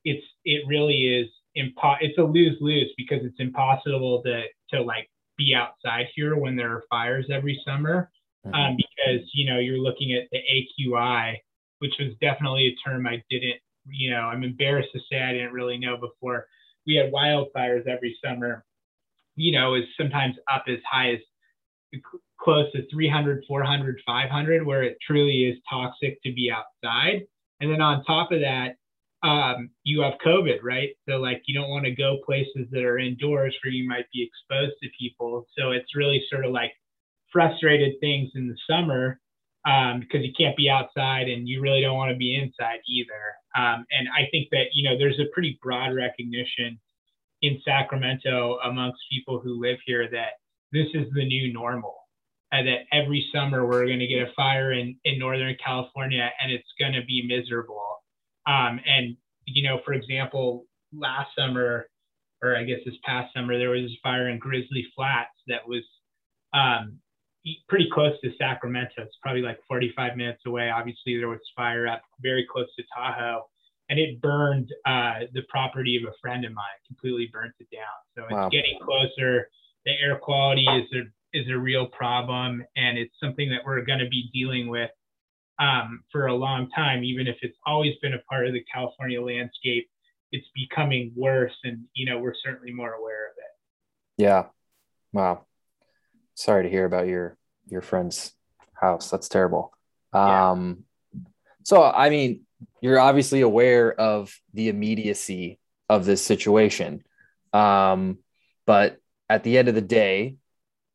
it's 0.04 0.24
it 0.44 0.66
really 0.66 1.06
is 1.06 1.28
impo- 1.56 1.98
it's 2.00 2.18
a 2.18 2.22
lose 2.22 2.56
lose 2.60 2.92
because 2.96 3.20
it's 3.24 3.38
impossible 3.38 4.22
to 4.22 4.42
to 4.70 4.82
like 4.82 5.08
be 5.36 5.54
outside 5.54 6.06
here 6.14 6.36
when 6.36 6.56
there 6.56 6.70
are 6.70 6.84
fires 6.90 7.26
every 7.30 7.60
summer 7.64 8.10
um, 8.52 8.76
because 9.04 9.22
you 9.32 9.50
know 9.50 9.58
you're 9.58 9.78
looking 9.78 10.12
at 10.12 10.28
the 10.30 10.38
AQI, 10.38 11.36
which 11.78 11.94
was 11.98 12.12
definitely 12.20 12.66
a 12.66 12.88
term 12.88 13.06
I 13.06 13.22
didn't 13.30 13.60
you 13.86 14.10
know 14.10 14.20
I'm 14.20 14.44
embarrassed 14.44 14.90
to 14.94 15.00
say 15.10 15.20
I 15.20 15.32
didn't 15.32 15.52
really 15.52 15.78
know 15.78 15.96
before. 15.96 16.46
We 16.86 16.96
had 16.96 17.12
wildfires 17.12 17.86
every 17.86 18.16
summer. 18.24 18.64
You 19.34 19.52
know, 19.52 19.74
is 19.74 19.84
sometimes 19.98 20.36
up 20.52 20.64
as 20.68 20.78
high 20.90 21.12
as 21.12 21.18
close 22.38 22.70
to 22.72 22.86
300, 22.90 23.44
400, 23.48 24.00
500, 24.04 24.66
where 24.66 24.82
it 24.82 24.98
truly 25.06 25.44
is 25.44 25.56
toxic 25.70 26.22
to 26.22 26.32
be 26.32 26.50
outside. 26.50 27.22
And 27.60 27.72
then 27.72 27.80
on 27.80 28.04
top 28.04 28.32
of 28.32 28.40
that, 28.40 28.74
um, 29.22 29.70
you 29.84 30.02
have 30.02 30.14
COVID, 30.24 30.58
right? 30.62 30.90
So 31.08 31.16
like 31.16 31.42
you 31.46 31.58
don't 31.58 31.70
want 31.70 31.84
to 31.84 31.92
go 31.92 32.18
places 32.26 32.66
that 32.72 32.82
are 32.82 32.98
indoors 32.98 33.56
where 33.62 33.72
you 33.72 33.88
might 33.88 34.06
be 34.12 34.28
exposed 34.28 34.74
to 34.82 34.88
people. 34.98 35.46
So 35.56 35.70
it's 35.70 35.94
really 35.94 36.24
sort 36.28 36.44
of 36.44 36.52
like 36.52 36.72
frustrated 37.32 37.94
things 38.00 38.30
in 38.34 38.48
the 38.48 38.56
summer 38.68 39.18
um, 39.66 40.00
because 40.00 40.24
you 40.24 40.32
can't 40.36 40.56
be 40.56 40.68
outside 40.68 41.28
and 41.28 41.48
you 41.48 41.60
really 41.60 41.80
don't 41.80 41.96
want 41.96 42.10
to 42.10 42.16
be 42.16 42.36
inside 42.36 42.80
either. 42.88 43.34
Um, 43.56 43.84
and 43.90 44.08
I 44.08 44.28
think 44.30 44.48
that 44.50 44.66
you 44.72 44.88
know 44.88 44.98
there's 44.98 45.20
a 45.20 45.32
pretty 45.32 45.58
broad 45.62 45.94
recognition 45.94 46.78
in 47.42 47.60
Sacramento 47.64 48.58
amongst 48.64 49.00
people 49.10 49.40
who 49.40 49.60
live 49.60 49.78
here 49.84 50.08
that 50.10 50.38
this 50.72 50.86
is 50.94 51.06
the 51.14 51.24
new 51.24 51.52
normal. 51.52 51.96
And 52.50 52.68
that 52.68 52.80
every 52.92 53.26
summer 53.34 53.66
we're 53.66 53.86
going 53.86 53.98
to 53.98 54.06
get 54.06 54.28
a 54.28 54.32
fire 54.36 54.72
in, 54.72 54.96
in 55.04 55.18
Northern 55.18 55.56
California 55.64 56.30
and 56.40 56.52
it's 56.52 56.68
going 56.78 56.92
to 56.92 57.02
be 57.06 57.24
miserable. 57.26 58.02
Um, 58.46 58.78
and, 58.86 59.16
you 59.46 59.62
know, 59.62 59.80
for 59.84 59.94
example, 59.94 60.66
last 60.92 61.30
summer, 61.36 61.86
or 62.42 62.56
I 62.56 62.64
guess 62.64 62.80
this 62.84 62.94
past 63.04 63.32
summer, 63.34 63.58
there 63.58 63.70
was 63.70 63.90
a 63.90 64.00
fire 64.02 64.28
in 64.28 64.38
Grizzly 64.38 64.86
Flats 64.94 65.30
that 65.46 65.66
was 65.66 65.82
um, 66.52 66.98
pretty 67.68 67.88
close 67.92 68.12
to 68.22 68.30
Sacramento. 68.38 68.92
It's 68.98 69.16
probably 69.20 69.42
like 69.42 69.58
45 69.66 70.16
minutes 70.16 70.42
away. 70.46 70.70
Obviously, 70.70 71.18
there 71.18 71.28
was 71.28 71.40
fire 71.56 71.88
up 71.88 72.02
very 72.20 72.46
close 72.50 72.68
to 72.76 72.84
Tahoe, 72.94 73.42
and 73.88 73.98
it 73.98 74.20
burned 74.20 74.70
uh, 74.86 75.26
the 75.32 75.42
property 75.48 75.96
of 75.96 76.08
a 76.08 76.14
friend 76.20 76.44
of 76.44 76.52
mine. 76.52 76.64
Completely 76.86 77.28
burnt 77.32 77.54
it 77.58 77.68
down. 77.74 77.82
So 78.16 78.24
it's 78.24 78.32
wow. 78.32 78.48
getting 78.48 78.78
closer. 78.82 79.48
The 79.84 79.92
air 80.00 80.18
quality 80.18 80.64
is 80.64 80.88
a 80.92 81.36
is 81.36 81.46
a 81.50 81.58
real 81.58 81.86
problem, 81.86 82.64
and 82.76 82.98
it's 82.98 83.14
something 83.20 83.48
that 83.50 83.60
we're 83.64 83.82
going 83.82 83.98
to 83.98 84.08
be 84.08 84.30
dealing 84.32 84.68
with 84.68 84.90
um, 85.58 86.04
for 86.12 86.26
a 86.26 86.34
long 86.34 86.70
time. 86.70 87.02
Even 87.02 87.26
if 87.26 87.36
it's 87.42 87.56
always 87.66 87.94
been 88.02 88.14
a 88.14 88.22
part 88.30 88.46
of 88.46 88.52
the 88.52 88.62
California 88.72 89.20
landscape, 89.20 89.88
it's 90.30 90.46
becoming 90.54 91.12
worse, 91.16 91.56
and 91.64 91.84
you 91.94 92.06
know 92.06 92.18
we're 92.18 92.34
certainly 92.44 92.72
more 92.72 92.92
aware 92.92 93.26
of 93.26 93.32
it. 93.36 94.22
Yeah. 94.22 94.44
Wow 95.12 95.46
sorry 96.34 96.64
to 96.64 96.70
hear 96.70 96.84
about 96.84 97.06
your 97.06 97.36
your 97.68 97.82
friend's 97.82 98.32
house. 98.74 99.10
That's 99.10 99.28
terrible. 99.28 99.72
Yeah. 100.14 100.50
Um, 100.50 100.84
so 101.64 101.82
I 101.82 102.10
mean, 102.10 102.42
you're 102.80 103.00
obviously 103.00 103.40
aware 103.40 103.92
of 103.92 104.34
the 104.52 104.68
immediacy 104.68 105.58
of 105.88 106.04
this 106.04 106.24
situation, 106.24 107.04
um, 107.52 108.18
but 108.66 108.98
at 109.28 109.44
the 109.44 109.58
end 109.58 109.68
of 109.68 109.74
the 109.74 109.80
day, 109.80 110.36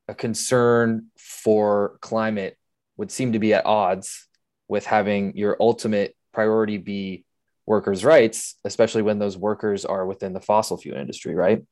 a 0.07 0.13
concern 0.13 1.07
for 1.17 1.97
climate 2.01 2.57
would 2.97 3.11
seem 3.11 3.33
to 3.33 3.39
be 3.39 3.53
at 3.53 3.65
odds 3.65 4.27
with 4.67 4.85
having 4.85 5.35
your 5.37 5.57
ultimate 5.59 6.15
priority 6.33 6.77
be 6.77 7.25
workers' 7.65 8.05
rights, 8.05 8.55
especially 8.63 9.01
when 9.01 9.19
those 9.19 9.37
workers 9.37 9.85
are 9.85 10.05
within 10.05 10.33
the 10.33 10.41
fossil 10.41 10.77
fuel 10.77 10.97
industry, 10.97 11.35
right? 11.35 11.63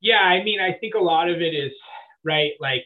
Yeah, 0.00 0.20
I 0.20 0.42
mean, 0.42 0.60
I 0.60 0.72
think 0.72 0.94
a 0.94 1.00
lot 1.00 1.28
of 1.28 1.40
it 1.40 1.54
is 1.54 1.72
right? 2.26 2.52
Like 2.60 2.84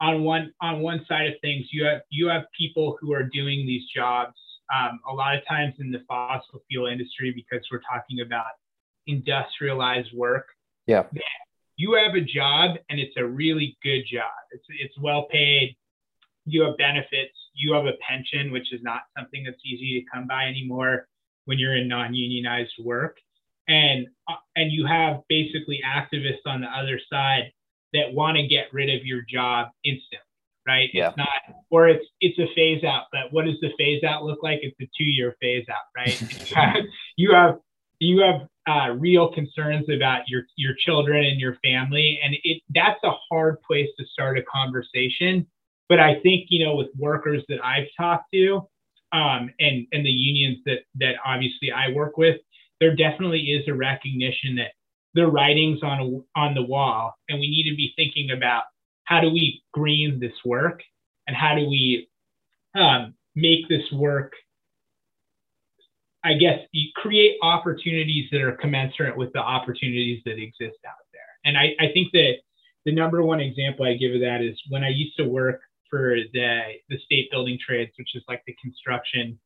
on 0.00 0.22
one 0.22 0.52
on 0.60 0.80
one 0.80 1.04
side 1.08 1.26
of 1.26 1.34
things, 1.40 1.66
you 1.72 1.84
have 1.84 2.02
you 2.10 2.28
have 2.28 2.44
people 2.56 2.96
who 3.00 3.12
are 3.12 3.24
doing 3.24 3.66
these 3.66 3.84
jobs 3.94 4.36
um, 4.74 5.00
a 5.08 5.14
lot 5.14 5.34
of 5.36 5.46
times 5.48 5.74
in 5.78 5.90
the 5.90 6.02
fossil 6.06 6.60
fuel 6.68 6.86
industry 6.86 7.32
because 7.34 7.66
we're 7.70 7.80
talking 7.90 8.20
about 8.20 8.46
industrialized 9.06 10.10
work. 10.14 10.46
Yeah. 10.86 11.04
You 11.76 11.94
have 11.94 12.14
a 12.14 12.20
job 12.20 12.76
and 12.88 12.98
it's 12.98 13.16
a 13.16 13.24
really 13.24 13.76
good 13.82 14.02
job. 14.10 14.32
It's 14.52 14.64
it's 14.68 14.94
well 14.98 15.26
paid. 15.30 15.76
You 16.44 16.64
have 16.64 16.76
benefits. 16.76 17.34
You 17.54 17.74
have 17.74 17.86
a 17.86 17.94
pension, 18.06 18.52
which 18.52 18.72
is 18.72 18.80
not 18.82 19.02
something 19.16 19.44
that's 19.44 19.60
easy 19.64 20.00
to 20.00 20.06
come 20.12 20.26
by 20.26 20.44
anymore 20.44 21.08
when 21.44 21.58
you're 21.58 21.76
in 21.76 21.88
non-unionized 21.88 22.74
work. 22.82 23.16
And 23.68 24.06
uh, 24.28 24.36
and 24.54 24.72
you 24.72 24.86
have 24.86 25.20
basically 25.28 25.80
activists 25.84 26.46
on 26.46 26.60
the 26.60 26.68
other 26.68 27.00
side 27.10 27.52
that 27.96 28.14
want 28.14 28.36
to 28.36 28.46
get 28.46 28.66
rid 28.72 28.88
of 28.88 29.04
your 29.04 29.22
job 29.22 29.68
instantly, 29.84 30.18
right? 30.66 30.88
Yeah. 30.92 31.08
It's 31.08 31.16
not, 31.16 31.56
or 31.70 31.88
it's 31.88 32.06
it's 32.20 32.38
a 32.38 32.46
phase 32.54 32.84
out. 32.84 33.04
But 33.12 33.32
what 33.32 33.44
does 33.44 33.60
the 33.60 33.70
phase 33.78 34.04
out 34.04 34.24
look 34.24 34.42
like? 34.42 34.60
It's 34.62 34.76
a 34.80 34.88
two 34.96 35.04
year 35.04 35.34
phase 35.40 35.66
out, 35.68 35.86
right? 35.96 36.84
you 37.16 37.32
have 37.32 37.56
you 37.98 38.20
have 38.20 38.48
uh, 38.68 38.92
real 38.94 39.32
concerns 39.32 39.86
about 39.88 40.22
your 40.28 40.42
your 40.56 40.74
children 40.84 41.24
and 41.24 41.40
your 41.40 41.56
family, 41.64 42.18
and 42.22 42.34
it 42.42 42.62
that's 42.74 43.02
a 43.04 43.12
hard 43.30 43.60
place 43.62 43.88
to 43.98 44.04
start 44.06 44.38
a 44.38 44.42
conversation. 44.42 45.46
But 45.88 46.00
I 46.00 46.20
think 46.20 46.46
you 46.48 46.64
know 46.64 46.74
with 46.74 46.88
workers 46.98 47.44
that 47.48 47.64
I've 47.64 47.86
talked 47.96 48.26
to, 48.34 48.66
um, 49.12 49.50
and 49.60 49.86
and 49.92 50.04
the 50.04 50.10
unions 50.10 50.58
that 50.66 50.80
that 50.96 51.14
obviously 51.24 51.70
I 51.70 51.92
work 51.92 52.16
with, 52.16 52.40
there 52.80 52.94
definitely 52.94 53.40
is 53.40 53.66
a 53.68 53.74
recognition 53.74 54.56
that 54.56 54.72
the 55.16 55.26
writings 55.26 55.82
on 55.82 56.22
on 56.36 56.54
the 56.54 56.62
wall, 56.62 57.14
and 57.28 57.40
we 57.40 57.48
need 57.48 57.68
to 57.70 57.76
be 57.76 57.92
thinking 57.96 58.30
about 58.30 58.64
how 59.04 59.20
do 59.20 59.30
we 59.30 59.62
green 59.72 60.20
this 60.20 60.34
work 60.44 60.82
and 61.26 61.34
how 61.34 61.54
do 61.54 61.66
we 61.68 62.08
um, 62.78 63.14
make 63.34 63.68
this 63.68 63.90
work. 63.92 64.32
I 66.22 66.34
guess 66.34 66.58
create 66.96 67.38
opportunities 67.42 68.28
that 68.30 68.42
are 68.42 68.52
commensurate 68.52 69.16
with 69.16 69.32
the 69.32 69.38
opportunities 69.38 70.22
that 70.24 70.38
exist 70.38 70.78
out 70.86 71.06
there. 71.12 71.22
And 71.44 71.56
I, 71.56 71.74
I 71.78 71.92
think 71.94 72.10
that 72.12 72.34
the 72.84 72.92
number 72.92 73.22
one 73.22 73.40
example 73.40 73.86
I 73.86 73.94
give 73.94 74.12
of 74.12 74.20
that 74.20 74.42
is 74.42 74.60
when 74.68 74.84
I 74.84 74.88
used 74.88 75.16
to 75.16 75.24
work 75.24 75.60
for 75.88 76.16
the 76.32 76.60
the 76.90 76.98
state 77.06 77.30
building 77.30 77.58
trades, 77.64 77.92
which 77.98 78.14
is 78.14 78.22
like 78.28 78.42
the 78.46 78.56
construction 78.60 79.38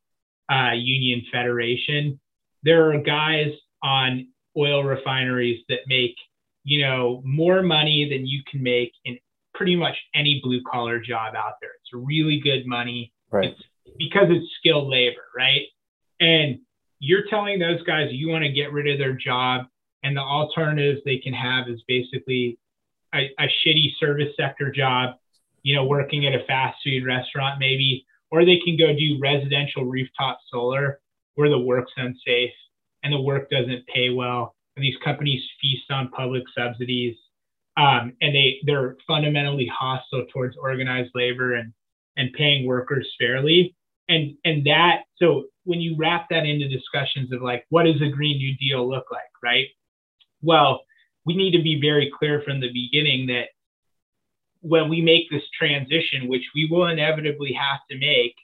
uh, 0.51 0.73
union 0.73 1.23
federation. 1.31 2.19
There 2.65 2.91
are 2.91 2.99
guys 2.99 3.53
on 3.83 4.27
oil 4.57 4.83
refineries 4.85 5.61
that 5.69 5.81
make, 5.87 6.17
you 6.65 6.83
know, 6.83 7.23
more 7.25 7.63
money 7.63 8.09
than 8.11 8.27
you 8.27 8.43
can 8.51 8.63
make 8.63 8.93
in 9.05 9.19
pretty 9.55 9.77
much 9.77 9.97
any 10.15 10.41
blue 10.43 10.61
collar 10.71 10.99
job 11.01 11.35
out 11.35 11.55
there. 11.61 11.71
It's 11.83 11.93
really 11.93 12.41
good 12.41 12.67
money. 12.67 13.13
Right. 13.31 13.51
It's 13.51 13.97
because 13.99 14.27
it's 14.29 14.47
skilled 14.59 14.89
labor, 14.89 15.25
right? 15.37 15.63
And 16.21 16.61
you're 16.99 17.29
telling 17.29 17.59
those 17.59 17.83
guys 17.83 18.09
you 18.13 18.29
want 18.29 18.45
to 18.45 18.53
get 18.53 18.73
rid 18.73 18.89
of 18.89 18.99
their 18.99 19.15
job 19.15 19.67
and 20.03 20.17
the 20.17 20.21
alternatives 20.21 21.01
they 21.05 21.19
can 21.19 21.33
have 21.33 21.69
is 21.69 21.83
basically 21.87 22.59
a, 23.15 23.31
a 23.39 23.45
shitty 23.45 23.93
service 23.99 24.35
sector 24.39 24.71
job, 24.71 25.17
you 25.63 25.75
know, 25.75 25.85
working 25.85 26.27
at 26.27 26.35
a 26.35 26.45
fast 26.47 26.79
food 26.85 27.05
restaurant 27.07 27.59
maybe, 27.59 28.07
or 28.31 28.45
they 28.45 28.61
can 28.65 28.77
go 28.77 28.93
do 28.95 29.19
residential 29.21 29.85
rooftop 29.85 30.39
solar 30.51 31.01
where 31.35 31.49
the 31.49 31.59
work's 31.59 31.93
unsafe 31.97 32.53
and 33.03 33.13
the 33.13 33.21
work 33.21 33.51
doesn't 33.51 33.87
pay 33.87 34.11
well. 34.11 34.55
And 34.77 34.85
these 34.85 34.97
companies 35.05 35.43
feast 35.61 35.91
on 35.91 36.11
public 36.11 36.45
subsidies, 36.57 37.17
um, 37.77 38.13
and 38.21 38.35
they 38.35 38.59
they're 38.65 38.97
fundamentally 39.07 39.71
hostile 39.73 40.27
towards 40.33 40.57
organized 40.57 41.11
labor 41.15 41.55
and 41.55 41.73
and 42.17 42.33
paying 42.35 42.67
workers 42.67 43.09
fairly. 43.19 43.75
And 44.09 44.37
and 44.45 44.67
that 44.67 45.03
so 45.17 45.45
when 45.65 45.81
you 45.81 45.97
wrap 45.97 46.29
that 46.31 46.47
into 46.47 46.69
discussions 46.69 47.33
of 47.33 47.43
like 47.43 47.65
what 47.69 47.85
does 47.85 48.01
a 48.01 48.09
Green 48.09 48.39
New 48.39 48.57
Deal 48.57 48.89
look 48.89 49.07
like, 49.11 49.23
right? 49.43 49.67
Well, 50.43 50.83
we 51.27 51.37
need 51.37 51.57
to 51.57 51.63
be 51.63 51.81
very 51.81 52.11
clear 52.19 52.43
from 52.45 52.61
the 52.61 52.73
beginning 52.73 53.27
that 53.27 53.49
when 54.63 54.89
we 54.89 55.01
make 55.01 55.31
this 55.31 55.43
transition, 55.59 56.29
which 56.29 56.45
we 56.55 56.69
will 56.71 56.87
inevitably 56.87 57.53
have 57.53 57.81
to 57.91 57.99
make, 57.99 58.35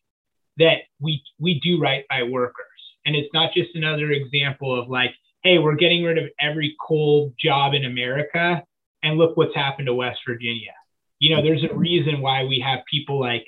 that 0.59 0.79
we 1.01 1.23
we 1.39 1.61
do 1.61 1.81
right 1.81 2.05
by 2.09 2.23
workers 2.23 2.67
and 3.07 3.15
it's 3.17 3.33
not 3.33 3.55
just 3.55 3.75
another 3.75 4.11
example 4.11 4.79
of 4.79 4.89
like, 4.89 5.13
hey, 5.43 5.59
we're 5.59 5.77
getting 5.77 6.03
rid 6.03 6.19
of 6.19 6.25
every 6.41 6.77
coal 6.87 7.33
job 7.41 7.73
in 7.73 7.85
America. 7.85 8.63
And 9.03 9.17
look 9.17 9.37
what's 9.37 9.55
happened 9.55 9.87
to 9.87 9.95
West 9.95 10.19
Virginia. 10.27 10.73
You 11.21 11.35
know, 11.35 11.43
there's 11.43 11.63
a 11.63 11.75
reason 11.75 12.21
why 12.21 12.45
we 12.45 12.63
have 12.67 12.81
people 12.91 13.21
like 13.21 13.47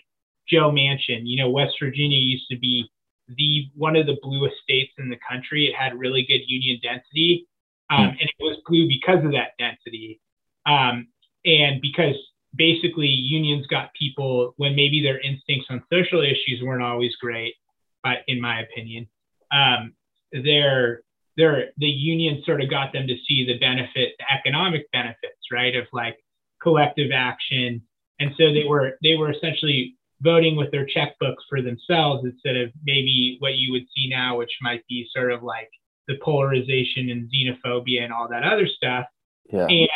Joe 0.48 0.70
Manchin. 0.70 1.22
You 1.24 1.42
know, 1.42 1.50
West 1.50 1.74
Virginia 1.82 2.16
used 2.16 2.46
to 2.50 2.58
be 2.58 2.88
the 3.36 3.68
one 3.74 3.96
of 3.96 4.06
the 4.06 4.16
bluest 4.22 4.54
states 4.62 4.92
in 4.98 5.10
the 5.10 5.18
country. 5.28 5.66
It 5.66 5.74
had 5.74 5.98
really 5.98 6.22
good 6.22 6.42
union 6.46 6.78
density, 6.82 7.46
um, 7.90 8.08
and 8.08 8.20
it 8.20 8.34
was 8.38 8.58
blue 8.66 8.86
because 8.86 9.24
of 9.24 9.32
that 9.32 9.52
density, 9.58 10.20
um, 10.66 11.08
and 11.44 11.80
because 11.82 12.14
basically 12.54 13.08
unions 13.08 13.66
got 13.66 13.92
people 13.94 14.54
when 14.56 14.74
maybe 14.74 15.02
their 15.02 15.20
instincts 15.20 15.66
on 15.68 15.82
social 15.92 16.22
issues 16.22 16.62
weren't 16.62 16.82
always 16.82 17.14
great, 17.16 17.54
but 18.02 18.18
in 18.28 18.40
my 18.40 18.60
opinion, 18.60 19.06
um, 19.52 19.94
their 20.32 21.02
their 21.36 21.70
the 21.76 21.86
union 21.86 22.42
sort 22.44 22.62
of 22.62 22.68
got 22.68 22.92
them 22.92 23.06
to 23.06 23.16
see 23.26 23.46
the 23.46 23.58
benefit, 23.58 24.14
the 24.18 24.24
economic 24.32 24.90
benefits, 24.92 25.38
right, 25.52 25.74
of 25.76 25.86
like 25.92 26.16
collective 26.62 27.10
action, 27.12 27.82
and 28.18 28.32
so 28.36 28.52
they 28.52 28.64
were 28.64 28.98
they 29.02 29.16
were 29.16 29.30
essentially 29.30 29.94
voting 30.20 30.56
with 30.56 30.70
their 30.72 30.86
checkbooks 30.86 31.44
for 31.48 31.62
themselves 31.62 32.24
instead 32.24 32.56
of 32.56 32.70
maybe 32.84 33.36
what 33.38 33.54
you 33.54 33.70
would 33.72 33.86
see 33.94 34.08
now, 34.08 34.36
which 34.36 34.50
might 34.60 34.84
be 34.88 35.08
sort 35.14 35.30
of 35.30 35.42
like 35.42 35.70
the 36.08 36.16
polarization 36.22 37.10
and 37.10 37.30
xenophobia 37.30 38.02
and 38.02 38.12
all 38.12 38.26
that 38.28 38.42
other 38.42 38.66
stuff. 38.66 39.04
Yeah. 39.52 39.66
And 39.66 39.88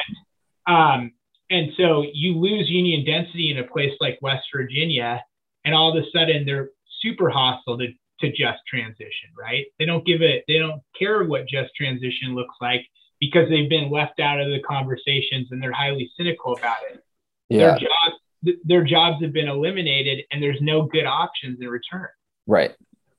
um, 0.66 1.12
and 1.50 1.72
so 1.76 2.04
you 2.14 2.38
lose 2.38 2.68
union 2.68 3.04
density 3.04 3.50
in 3.50 3.58
a 3.58 3.64
place 3.66 3.92
like 4.00 4.18
West 4.22 4.44
Virginia, 4.54 5.22
and 5.64 5.74
all 5.74 5.96
of 5.96 6.02
a 6.02 6.06
sudden 6.10 6.46
they're 6.46 6.70
super 7.00 7.28
hostile 7.28 7.78
to 7.78 7.88
to 8.22 8.30
just 8.30 8.60
transition, 8.66 9.30
right? 9.38 9.66
They 9.78 9.84
don't 9.84 10.04
give 10.06 10.22
it, 10.22 10.44
they 10.48 10.58
don't 10.58 10.80
care 10.98 11.24
what 11.24 11.46
just 11.46 11.74
transition 11.76 12.34
looks 12.34 12.54
like 12.60 12.86
because 13.20 13.48
they've 13.48 13.68
been 13.68 13.90
left 13.90 14.18
out 14.18 14.40
of 14.40 14.48
the 14.48 14.60
conversations 14.60 15.48
and 15.50 15.62
they're 15.62 15.72
highly 15.72 16.10
cynical 16.16 16.56
about 16.56 16.78
it. 16.90 17.04
Yeah. 17.48 17.58
Their 17.58 17.78
jobs, 17.78 18.58
their 18.64 18.84
jobs 18.84 19.22
have 19.22 19.32
been 19.32 19.48
eliminated 19.48 20.24
and 20.30 20.42
there's 20.42 20.60
no 20.60 20.82
good 20.82 21.06
options 21.06 21.58
in 21.60 21.68
return. 21.68 22.08
Right. 22.46 22.74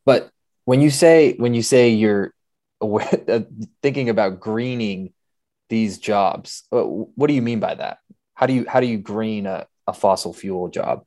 But 0.06 0.30
when 0.66 0.82
you 0.82 0.90
say, 0.90 1.34
when 1.34 1.54
you 1.54 1.62
say 1.62 1.90
you're 1.90 2.34
uh, 2.82 3.42
thinking 3.82 4.10
about 4.10 4.40
greening 4.40 5.14
these 5.70 6.00
jobs, 6.00 6.64
uh, 6.72 6.82
what 6.82 7.28
do 7.28 7.34
you 7.34 7.42
mean 7.42 7.60
by 7.60 7.76
that? 7.76 8.00
how 8.34 8.46
do 8.46 8.54
you 8.54 8.66
how 8.68 8.80
do 8.80 8.88
you 8.88 8.98
green 8.98 9.46
a, 9.46 9.66
a 9.88 9.94
fossil 9.94 10.34
fuel 10.34 10.70
job? 10.70 11.06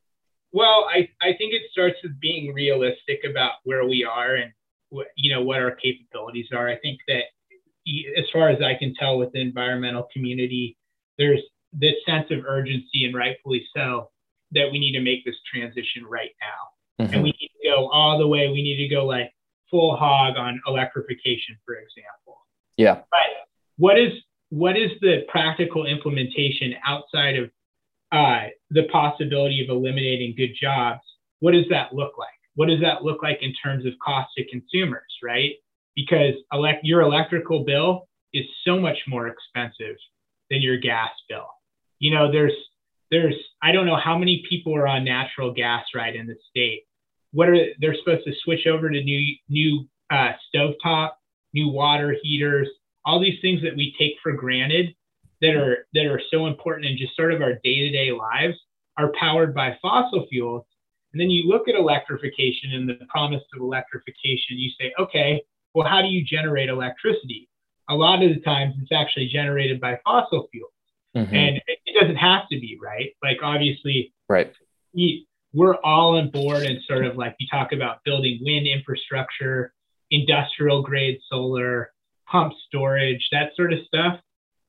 Well, 0.53 0.87
I, 0.89 1.09
I 1.21 1.33
think 1.37 1.53
it 1.53 1.63
starts 1.71 1.97
with 2.03 2.19
being 2.19 2.53
realistic 2.53 3.21
about 3.29 3.53
where 3.63 3.85
we 3.85 4.03
are 4.03 4.35
and 4.35 4.51
what, 4.89 5.07
you 5.15 5.33
know 5.33 5.41
what 5.41 5.61
our 5.61 5.71
capabilities 5.71 6.47
are. 6.53 6.69
I 6.69 6.77
think 6.77 6.99
that 7.07 7.23
as 8.17 8.25
far 8.33 8.49
as 8.49 8.61
I 8.61 8.75
can 8.75 8.93
tell 8.95 9.17
with 9.17 9.31
the 9.33 9.41
environmental 9.41 10.07
community, 10.13 10.77
there's 11.17 11.41
this 11.73 11.95
sense 12.05 12.27
of 12.31 12.45
urgency 12.45 13.05
and 13.05 13.15
rightfully 13.15 13.65
so 13.75 14.09
that 14.51 14.71
we 14.71 14.79
need 14.79 14.93
to 14.93 15.01
make 15.01 15.25
this 15.25 15.35
transition 15.53 16.05
right 16.09 16.31
now. 16.41 17.03
Mm-hmm. 17.03 17.13
And 17.13 17.23
we 17.23 17.29
need 17.39 17.51
to 17.61 17.69
go 17.69 17.89
all 17.89 18.17
the 18.17 18.27
way. 18.27 18.47
We 18.49 18.63
need 18.63 18.87
to 18.87 18.93
go 18.93 19.05
like 19.05 19.31
full 19.69 19.95
hog 19.95 20.37
on 20.37 20.61
electrification, 20.67 21.57
for 21.65 21.75
example. 21.75 22.39
Yeah. 22.77 23.01
But 23.11 23.47
what 23.77 23.99
is 23.99 24.13
what 24.49 24.77
is 24.77 24.91
the 25.01 25.23
practical 25.27 25.85
implementation 25.85 26.75
outside 26.85 27.35
of 27.35 27.49
uh, 28.11 28.43
the 28.71 28.83
possibility 28.91 29.63
of 29.63 29.69
eliminating 29.69 30.35
good 30.35 30.55
jobs? 30.59 31.01
What 31.39 31.51
does 31.51 31.65
that 31.69 31.93
look 31.93 32.17
like? 32.17 32.29
What 32.55 32.67
does 32.67 32.81
that 32.81 33.03
look 33.03 33.21
like 33.21 33.39
in 33.41 33.53
terms 33.63 33.85
of 33.85 33.93
cost 34.03 34.29
to 34.37 34.45
consumers, 34.49 35.01
right? 35.23 35.51
Because 35.95 36.33
elect- 36.51 36.83
your 36.83 37.01
electrical 37.01 37.63
bill 37.63 38.07
is 38.33 38.45
so 38.65 38.79
much 38.79 38.97
more 39.07 39.27
expensive 39.27 39.95
than 40.49 40.61
your 40.61 40.77
gas 40.77 41.09
bill. 41.29 41.47
You 41.99 42.13
know, 42.13 42.31
there's 42.31 42.53
there's 43.11 43.35
I 43.61 43.71
don't 43.71 43.85
know 43.85 43.97
how 43.97 44.17
many 44.17 44.43
people 44.49 44.75
are 44.75 44.87
on 44.87 45.03
natural 45.03 45.53
gas 45.53 45.85
right 45.95 46.15
in 46.15 46.27
the 46.27 46.35
state. 46.49 46.83
What 47.31 47.49
are 47.49 47.57
they're 47.79 47.95
supposed 47.95 48.25
to 48.25 48.33
switch 48.43 48.67
over 48.67 48.89
to 48.89 49.03
new 49.03 49.35
new 49.49 49.87
uh, 50.09 50.31
stovetop, 50.53 51.11
new 51.53 51.69
water 51.69 52.15
heaters, 52.21 52.69
all 53.05 53.19
these 53.19 53.39
things 53.41 53.61
that 53.63 53.75
we 53.75 53.95
take 53.99 54.13
for 54.21 54.33
granted 54.33 54.95
that 55.41 55.55
are 55.55 55.85
that 55.93 56.05
are 56.05 56.21
so 56.31 56.47
important 56.47 56.87
in 56.87 56.97
just 56.97 57.15
sort 57.15 57.33
of 57.33 57.41
our 57.41 57.53
day-to-day 57.63 58.11
lives 58.11 58.57
are 58.97 59.11
powered 59.19 59.53
by 59.53 59.77
fossil 59.81 60.25
fuels. 60.29 60.65
And 61.13 61.21
then 61.21 61.29
you 61.29 61.47
look 61.47 61.67
at 61.67 61.75
electrification 61.75 62.73
and 62.73 62.89
the 62.89 62.99
promise 63.09 63.43
of 63.55 63.61
electrification, 63.61 64.57
you 64.57 64.71
say, 64.79 64.93
okay, 64.99 65.41
well, 65.73 65.87
how 65.87 66.01
do 66.01 66.07
you 66.07 66.23
generate 66.25 66.69
electricity? 66.69 67.49
A 67.89 67.95
lot 67.95 68.21
of 68.21 68.29
the 68.33 68.41
times 68.41 68.75
it's 68.81 68.91
actually 68.91 69.27
generated 69.27 69.79
by 69.79 69.99
fossil 70.03 70.47
fuels. 70.51 70.71
Mm-hmm. 71.15 71.33
And 71.33 71.61
it 71.67 71.99
doesn't 71.99 72.17
have 72.17 72.47
to 72.49 72.59
be, 72.59 72.77
right? 72.81 73.15
Like 73.23 73.37
obviously, 73.41 74.13
right. 74.27 74.53
We, 74.93 75.27
we're 75.53 75.75
all 75.77 76.17
on 76.17 76.29
board 76.29 76.63
and 76.63 76.79
sort 76.83 77.05
of 77.05 77.15
like 77.15 77.35
you 77.39 77.47
talk 77.49 77.71
about 77.71 78.03
building 78.03 78.39
wind 78.41 78.67
infrastructure, 78.67 79.73
industrial 80.11 80.81
grade 80.83 81.19
solar, 81.29 81.91
pump 82.27 82.53
storage, 82.67 83.29
that 83.31 83.55
sort 83.55 83.73
of 83.73 83.79
stuff, 83.87 84.19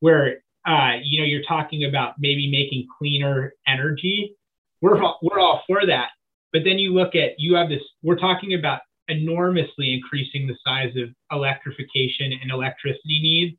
where 0.00 0.42
uh, 0.68 0.98
you 1.02 1.20
know 1.20 1.26
you're 1.26 1.46
talking 1.48 1.84
about 1.84 2.14
maybe 2.18 2.50
making 2.50 2.86
cleaner 2.98 3.54
energy. 3.66 4.34
We're 4.80 5.02
all, 5.02 5.18
we're 5.22 5.40
all 5.40 5.62
for 5.66 5.86
that, 5.86 6.10
but 6.52 6.62
then 6.64 6.78
you 6.78 6.92
look 6.94 7.14
at 7.14 7.32
you 7.38 7.56
have 7.56 7.68
this. 7.68 7.82
We're 8.02 8.18
talking 8.18 8.54
about 8.54 8.80
enormously 9.08 9.94
increasing 9.94 10.46
the 10.46 10.56
size 10.64 10.94
of 10.96 11.08
electrification 11.32 12.32
and 12.42 12.50
electricity 12.50 13.20
needs 13.22 13.56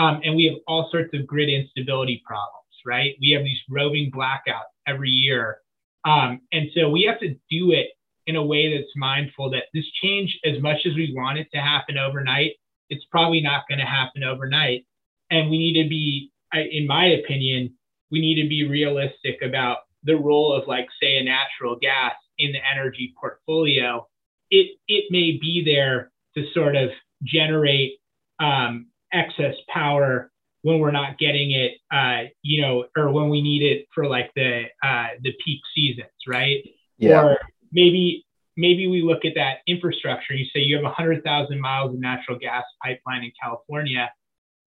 um, 0.00 0.20
and 0.24 0.34
we 0.34 0.46
have 0.46 0.56
all 0.66 0.88
sorts 0.90 1.12
of 1.14 1.26
grid 1.26 1.50
instability 1.50 2.22
problems, 2.24 2.74
right? 2.86 3.14
We 3.20 3.30
have 3.32 3.44
these 3.44 3.58
roving 3.68 4.10
blackouts 4.10 4.72
every 4.86 5.10
year. 5.10 5.58
Um, 6.06 6.40
and 6.52 6.70
so 6.74 6.88
we 6.88 7.02
have 7.02 7.20
to 7.20 7.34
do 7.50 7.72
it 7.72 7.88
in 8.26 8.36
a 8.36 8.42
way 8.42 8.74
that's 8.74 8.90
mindful 8.96 9.50
that 9.50 9.64
this 9.74 9.84
change, 10.02 10.38
as 10.44 10.60
much 10.62 10.78
as 10.86 10.94
we 10.94 11.12
want 11.14 11.38
it 11.38 11.48
to 11.52 11.60
happen 11.60 11.98
overnight, 11.98 12.52
it's 12.88 13.04
probably 13.10 13.42
not 13.42 13.64
going 13.68 13.78
to 13.78 13.84
happen 13.84 14.24
overnight. 14.24 14.86
And 15.30 15.50
we 15.50 15.58
need 15.58 15.82
to 15.82 15.88
be, 15.88 16.30
in 16.52 16.86
my 16.86 17.06
opinion, 17.06 17.74
we 18.10 18.20
need 18.20 18.42
to 18.42 18.48
be 18.48 18.66
realistic 18.66 19.40
about 19.42 19.78
the 20.02 20.16
role 20.16 20.52
of, 20.52 20.66
like, 20.66 20.88
say, 21.00 21.18
a 21.18 21.24
natural 21.24 21.76
gas 21.80 22.14
in 22.38 22.52
the 22.52 22.58
energy 22.70 23.14
portfolio. 23.20 24.06
It, 24.50 24.78
it 24.88 25.04
may 25.10 25.38
be 25.40 25.62
there 25.64 26.10
to 26.36 26.44
sort 26.52 26.76
of 26.76 26.90
generate 27.22 27.98
um, 28.40 28.86
excess 29.12 29.54
power 29.72 30.30
when 30.62 30.78
we're 30.78 30.90
not 30.90 31.18
getting 31.18 31.52
it, 31.52 31.72
uh, 31.90 32.28
you 32.42 32.60
know, 32.62 32.84
or 32.96 33.10
when 33.10 33.30
we 33.30 33.40
need 33.40 33.62
it 33.62 33.86
for 33.94 34.06
like 34.06 34.30
the 34.34 34.64
uh, 34.82 35.08
the 35.22 35.32
peak 35.44 35.60
seasons, 35.74 36.10
right? 36.28 36.62
Yeah. 36.98 37.22
Or 37.22 37.38
maybe 37.72 38.26
maybe 38.56 38.86
we 38.86 39.02
look 39.02 39.24
at 39.24 39.32
that 39.36 39.58
infrastructure. 39.66 40.34
You 40.34 40.44
say 40.54 40.60
you 40.60 40.76
have 40.76 40.84
100,000 40.84 41.60
miles 41.60 41.94
of 41.94 42.00
natural 42.00 42.38
gas 42.38 42.64
pipeline 42.82 43.24
in 43.24 43.32
California. 43.42 44.10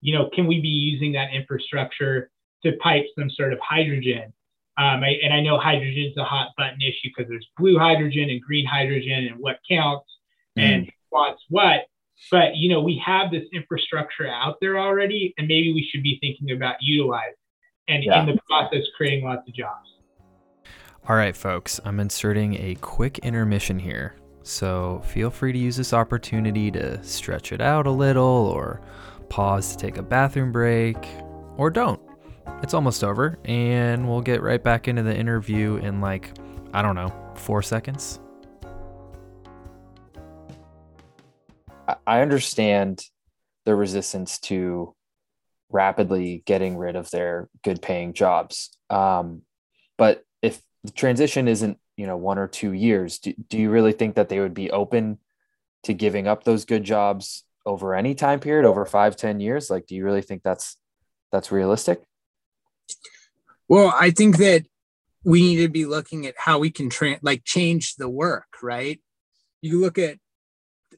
You 0.04 0.14
know, 0.14 0.28
can 0.34 0.46
we 0.46 0.60
be 0.60 0.68
using 0.68 1.12
that 1.12 1.32
infrastructure 1.32 2.30
to 2.62 2.72
pipe 2.82 3.06
some 3.18 3.30
sort 3.30 3.54
of 3.54 3.58
hydrogen? 3.60 4.34
Um, 4.76 5.02
I, 5.02 5.16
and 5.24 5.32
I 5.32 5.40
know 5.40 5.58
hydrogen 5.58 6.04
is 6.10 6.16
a 6.18 6.24
hot 6.24 6.48
button 6.58 6.82
issue 6.82 7.08
because 7.16 7.26
there's 7.28 7.48
blue 7.56 7.78
hydrogen 7.78 8.28
and 8.28 8.40
green 8.42 8.66
hydrogen 8.66 9.28
and 9.30 9.36
what 9.38 9.56
counts 9.68 10.10
mm. 10.58 10.62
and 10.62 10.92
wants 11.10 11.42
what. 11.48 11.86
But 12.30 12.56
you 12.56 12.68
know, 12.68 12.82
we 12.82 13.02
have 13.04 13.30
this 13.30 13.44
infrastructure 13.54 14.28
out 14.28 14.56
there 14.60 14.78
already, 14.78 15.32
and 15.38 15.48
maybe 15.48 15.72
we 15.72 15.88
should 15.90 16.02
be 16.02 16.18
thinking 16.20 16.54
about 16.54 16.76
utilizing 16.82 17.32
and 17.88 18.04
yeah. 18.04 18.20
in 18.20 18.26
the 18.26 18.38
process 18.46 18.82
creating 18.96 19.24
lots 19.24 19.48
of 19.48 19.54
jobs. 19.54 19.88
All 21.08 21.16
right, 21.16 21.36
folks, 21.36 21.80
I'm 21.84 21.98
inserting 21.98 22.54
a 22.54 22.74
quick 22.76 23.18
intermission 23.20 23.78
here. 23.78 24.16
So 24.42 25.02
feel 25.06 25.30
free 25.30 25.52
to 25.52 25.58
use 25.58 25.76
this 25.76 25.94
opportunity 25.94 26.70
to 26.72 27.02
stretch 27.02 27.52
it 27.52 27.62
out 27.62 27.86
a 27.86 27.90
little 27.90 28.22
or 28.22 28.80
pause 29.34 29.74
to 29.74 29.76
take 29.76 29.96
a 29.96 30.02
bathroom 30.02 30.52
break 30.52 31.08
or 31.56 31.68
don't. 31.68 32.00
It's 32.62 32.72
almost 32.72 33.02
over, 33.02 33.36
and 33.44 34.08
we'll 34.08 34.20
get 34.20 34.42
right 34.42 34.62
back 34.62 34.86
into 34.86 35.02
the 35.02 35.16
interview 35.16 35.74
in 35.78 36.00
like, 36.00 36.30
I 36.72 36.82
don't 36.82 36.94
know, 36.94 37.12
four 37.34 37.60
seconds. 37.60 38.20
I 42.06 42.20
understand 42.20 43.02
the 43.64 43.74
resistance 43.74 44.38
to 44.40 44.94
rapidly 45.68 46.44
getting 46.46 46.76
rid 46.76 46.94
of 46.94 47.10
their 47.10 47.48
good 47.64 47.82
paying 47.82 48.12
jobs. 48.12 48.78
Um, 48.88 49.42
but 49.98 50.24
if 50.42 50.62
the 50.84 50.92
transition 50.92 51.48
isn't, 51.48 51.76
you 51.96 52.06
know, 52.06 52.16
one 52.16 52.38
or 52.38 52.46
two 52.46 52.70
years, 52.70 53.18
do, 53.18 53.34
do 53.48 53.58
you 53.58 53.70
really 53.70 53.92
think 53.92 54.14
that 54.14 54.28
they 54.28 54.38
would 54.38 54.54
be 54.54 54.70
open 54.70 55.18
to 55.82 55.92
giving 55.92 56.28
up 56.28 56.44
those 56.44 56.64
good 56.64 56.84
jobs 56.84 57.43
over 57.66 57.94
any 57.94 58.14
time 58.14 58.40
period, 58.40 58.66
over 58.66 58.84
five, 58.84 59.16
ten 59.16 59.40
years? 59.40 59.70
Like, 59.70 59.86
do 59.86 59.94
you 59.94 60.04
really 60.04 60.22
think 60.22 60.42
that's 60.42 60.76
that's 61.32 61.50
realistic? 61.50 62.02
Well, 63.68 63.94
I 63.98 64.10
think 64.10 64.36
that 64.38 64.66
we 65.24 65.42
need 65.42 65.62
to 65.62 65.68
be 65.68 65.86
looking 65.86 66.26
at 66.26 66.34
how 66.36 66.58
we 66.58 66.70
can 66.70 66.90
tra- 66.90 67.18
like 67.22 67.44
change 67.44 67.96
the 67.96 68.08
work, 68.08 68.46
right? 68.62 69.00
You 69.62 69.80
look 69.80 69.98
at 69.98 70.18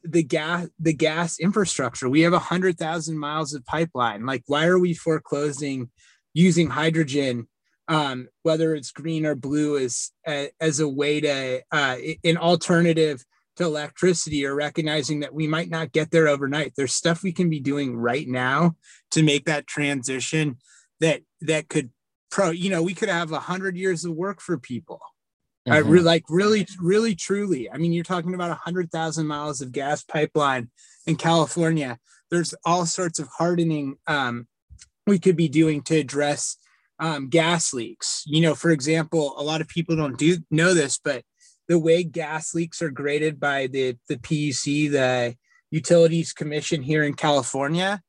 the 0.03 0.23
gas 0.23 0.67
the 0.79 0.93
gas 0.93 1.39
infrastructure 1.39 2.07
we 2.07 2.21
have 2.21 2.33
a 2.33 2.39
hundred 2.39 2.77
thousand 2.77 3.17
miles 3.17 3.53
of 3.53 3.65
pipeline 3.65 4.25
like 4.25 4.43
why 4.47 4.65
are 4.65 4.79
we 4.79 4.93
foreclosing 4.93 5.89
using 6.33 6.69
hydrogen 6.69 7.47
um, 7.89 8.27
whether 8.43 8.75
it's 8.75 8.91
green 8.91 9.25
or 9.25 9.35
blue 9.35 9.77
as 9.77 10.11
as 10.59 10.79
a 10.79 10.87
way 10.87 11.21
to 11.21 11.61
uh, 11.71 11.97
an 12.23 12.37
alternative 12.37 13.25
to 13.57 13.65
electricity 13.65 14.45
or 14.45 14.55
recognizing 14.55 15.19
that 15.19 15.33
we 15.33 15.47
might 15.47 15.69
not 15.69 15.91
get 15.91 16.11
there 16.11 16.27
overnight 16.27 16.73
there's 16.77 16.93
stuff 16.93 17.23
we 17.23 17.31
can 17.31 17.49
be 17.49 17.59
doing 17.59 17.95
right 17.95 18.27
now 18.27 18.75
to 19.11 19.23
make 19.23 19.45
that 19.45 19.67
transition 19.67 20.57
that 20.99 21.21
that 21.41 21.69
could 21.69 21.89
pro 22.29 22.49
you 22.49 22.69
know 22.69 22.81
we 22.81 22.93
could 22.93 23.09
have 23.09 23.31
a 23.31 23.39
hundred 23.39 23.75
years 23.75 24.05
of 24.05 24.13
work 24.13 24.41
for 24.41 24.57
people 24.57 25.01
Mm-hmm. 25.67 26.05
like 26.05 26.23
really, 26.29 26.65
really, 26.79 27.15
truly. 27.15 27.69
I 27.69 27.77
mean, 27.77 27.91
you're 27.91 28.03
talking 28.03 28.33
about 28.33 28.51
a 28.51 28.55
hundred 28.55 28.91
thousand 28.91 29.27
miles 29.27 29.61
of 29.61 29.71
gas 29.71 30.03
pipeline 30.03 30.69
in 31.05 31.17
California. 31.17 31.99
There's 32.31 32.53
all 32.65 32.85
sorts 32.85 33.19
of 33.19 33.27
hardening 33.37 33.97
um, 34.07 34.47
we 35.05 35.19
could 35.19 35.35
be 35.35 35.49
doing 35.49 35.81
to 35.83 35.97
address 35.97 36.57
um, 36.99 37.29
gas 37.29 37.73
leaks. 37.73 38.23
You 38.25 38.41
know, 38.41 38.55
for 38.55 38.71
example, 38.71 39.33
a 39.37 39.43
lot 39.43 39.61
of 39.61 39.67
people 39.67 39.95
don't 39.95 40.17
do 40.17 40.37
know 40.49 40.73
this, 40.73 40.99
but 41.03 41.23
the 41.67 41.79
way 41.79 42.03
gas 42.03 42.53
leaks 42.53 42.81
are 42.81 42.91
graded 42.91 43.39
by 43.39 43.67
the 43.67 43.97
the 44.09 44.17
PUC, 44.17 44.91
the 44.91 45.35
Utilities 45.71 46.33
Commission 46.33 46.81
here 46.81 47.03
in 47.03 47.13
California, 47.13 48.01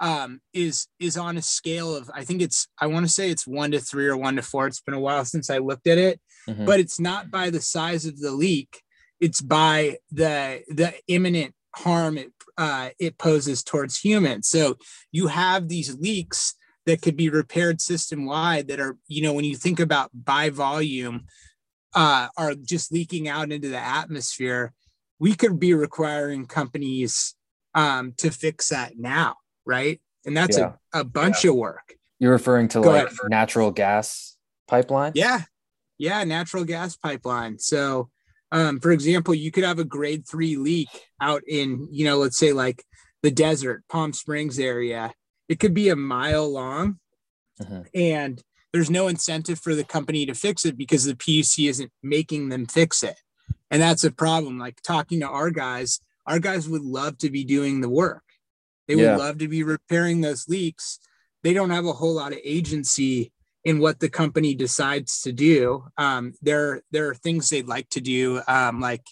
um, 0.00 0.40
is 0.52 0.88
is 0.98 1.16
on 1.16 1.36
a 1.36 1.42
scale 1.42 1.94
of 1.94 2.10
I 2.14 2.24
think 2.24 2.42
it's 2.42 2.68
I 2.78 2.86
want 2.86 3.06
to 3.06 3.12
say 3.12 3.30
it's 3.30 3.46
one 3.46 3.70
to 3.72 3.80
three 3.80 4.06
or 4.06 4.16
one 4.16 4.36
to 4.36 4.42
four. 4.42 4.66
It's 4.66 4.80
been 4.80 4.94
a 4.94 5.00
while 5.00 5.24
since 5.24 5.50
I 5.50 5.58
looked 5.58 5.86
at 5.86 5.98
it, 5.98 6.20
mm-hmm. 6.48 6.64
but 6.64 6.80
it's 6.80 7.00
not 7.00 7.30
by 7.30 7.50
the 7.50 7.60
size 7.60 8.04
of 8.04 8.18
the 8.18 8.32
leak 8.32 8.82
it's 9.20 9.40
by 9.40 9.98
the 10.10 10.62
the 10.68 10.94
imminent 11.06 11.54
harm 11.76 12.18
it 12.18 12.32
uh, 12.56 12.90
it 12.98 13.18
poses 13.18 13.62
towards 13.62 13.98
humans 13.98 14.48
so 14.48 14.76
you 15.12 15.28
have 15.28 15.68
these 15.68 15.96
leaks 15.98 16.54
that 16.86 17.02
could 17.02 17.16
be 17.16 17.28
repaired 17.28 17.80
system 17.80 18.26
wide 18.26 18.68
that 18.68 18.80
are 18.80 18.96
you 19.06 19.22
know 19.22 19.32
when 19.32 19.44
you 19.44 19.56
think 19.56 19.78
about 19.78 20.10
by 20.12 20.50
volume 20.50 21.26
uh, 21.98 22.28
are 22.36 22.54
just 22.54 22.92
leaking 22.92 23.26
out 23.28 23.50
into 23.50 23.68
the 23.68 23.78
atmosphere 24.00 24.72
we 25.18 25.34
could 25.34 25.58
be 25.58 25.74
requiring 25.74 26.46
companies 26.46 27.34
um, 27.74 28.14
to 28.16 28.30
fix 28.30 28.68
that 28.68 28.92
now 28.96 29.34
right 29.66 30.00
and 30.24 30.36
that's 30.36 30.56
yeah. 30.58 30.72
a, 30.94 31.00
a 31.00 31.04
bunch 31.04 31.44
yeah. 31.44 31.50
of 31.50 31.56
work 31.56 31.94
You're 32.20 32.32
referring 32.32 32.68
to 32.68 32.80
Go 32.82 32.90
like 32.90 33.06
ahead. 33.06 33.30
natural 33.30 33.70
gas 33.70 34.36
pipeline? 34.66 35.12
Yeah. 35.14 35.40
Yeah. 35.98 36.22
Natural 36.24 36.64
gas 36.64 36.96
pipeline. 36.96 37.58
So, 37.58 38.10
um, 38.52 38.80
for 38.80 38.92
example, 38.92 39.34
you 39.34 39.50
could 39.50 39.64
have 39.64 39.78
a 39.78 39.84
grade 39.84 40.24
three 40.28 40.56
leak 40.56 40.88
out 41.20 41.42
in, 41.48 41.88
you 41.90 42.04
know, 42.04 42.18
let's 42.18 42.38
say 42.38 42.52
like 42.52 42.84
the 43.22 43.30
desert, 43.30 43.82
Palm 43.88 44.12
Springs 44.12 44.58
area. 44.58 45.12
It 45.48 45.58
could 45.60 45.74
be 45.74 45.88
a 45.88 45.96
mile 45.96 46.48
long 46.50 46.98
Mhm. 47.60 47.86
and 47.94 48.42
there's 48.72 48.90
no 48.90 49.08
incentive 49.08 49.58
for 49.58 49.74
the 49.74 49.84
company 49.84 50.26
to 50.26 50.34
fix 50.34 50.64
it 50.64 50.76
because 50.76 51.04
the 51.04 51.14
PUC 51.14 51.68
isn't 51.68 51.90
making 52.02 52.48
them 52.48 52.66
fix 52.66 53.02
it. 53.02 53.16
And 53.70 53.80
that's 53.80 54.04
a 54.04 54.10
problem. 54.10 54.58
Like 54.58 54.80
talking 54.82 55.20
to 55.20 55.28
our 55.28 55.50
guys, 55.50 56.00
our 56.26 56.38
guys 56.38 56.68
would 56.68 56.82
love 56.82 57.18
to 57.18 57.30
be 57.30 57.44
doing 57.44 57.80
the 57.80 57.88
work. 57.88 58.22
They 58.86 58.94
Yeah. 58.94 59.12
would 59.12 59.18
love 59.22 59.38
to 59.38 59.48
be 59.48 59.62
repairing 59.62 60.20
those 60.20 60.48
leaks. 60.48 60.98
They 61.42 61.52
don't 61.52 61.70
have 61.70 61.86
a 61.86 61.92
whole 61.92 62.14
lot 62.14 62.32
of 62.32 62.38
agency 62.44 63.32
in 63.64 63.78
what 63.78 64.00
the 64.00 64.08
company 64.08 64.54
decides 64.54 65.20
to 65.22 65.32
do. 65.32 65.84
Um, 65.96 66.34
there, 66.40 66.82
there 66.90 67.08
are 67.08 67.14
things 67.14 67.48
they'd 67.48 67.66
like 67.66 67.88
to 67.90 68.00
do, 68.00 68.40
um, 68.48 68.80
like 68.80 69.02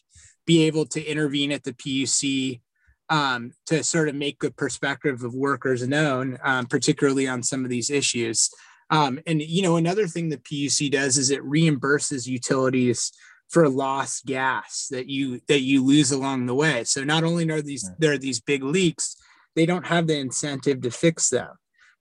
be 0.46 0.64
able 0.64 0.86
to 0.86 1.04
intervene 1.04 1.52
at 1.52 1.64
the 1.64 1.72
PUC 1.72 2.60
um, 3.08 3.52
to 3.66 3.84
sort 3.84 4.08
of 4.08 4.14
make 4.14 4.40
the 4.40 4.50
perspective 4.50 5.22
of 5.22 5.34
workers 5.34 5.86
known, 5.86 6.38
um, 6.42 6.66
particularly 6.66 7.28
on 7.28 7.42
some 7.42 7.64
of 7.64 7.70
these 7.70 7.90
issues. 7.90 8.50
Um, 8.90 9.18
and 9.26 9.42
you 9.42 9.62
know, 9.62 9.76
another 9.76 10.06
thing 10.06 10.28
the 10.28 10.38
PUC 10.38 10.90
does 10.90 11.16
is 11.18 11.30
it 11.30 11.42
reimburses 11.42 12.26
utilities 12.26 13.12
for 13.48 13.68
lost 13.68 14.26
gas 14.26 14.88
that 14.90 15.08
you 15.08 15.40
that 15.48 15.60
you 15.60 15.84
lose 15.84 16.12
along 16.12 16.46
the 16.46 16.54
way. 16.54 16.84
So 16.84 17.04
not 17.04 17.24
only 17.24 17.48
are 17.50 17.62
these 17.62 17.88
there 17.98 18.12
are 18.12 18.18
these 18.18 18.40
big 18.40 18.62
leaks, 18.62 19.16
they 19.54 19.66
don't 19.66 19.86
have 19.86 20.06
the 20.06 20.18
incentive 20.18 20.82
to 20.82 20.90
fix 20.90 21.28
them. 21.30 21.50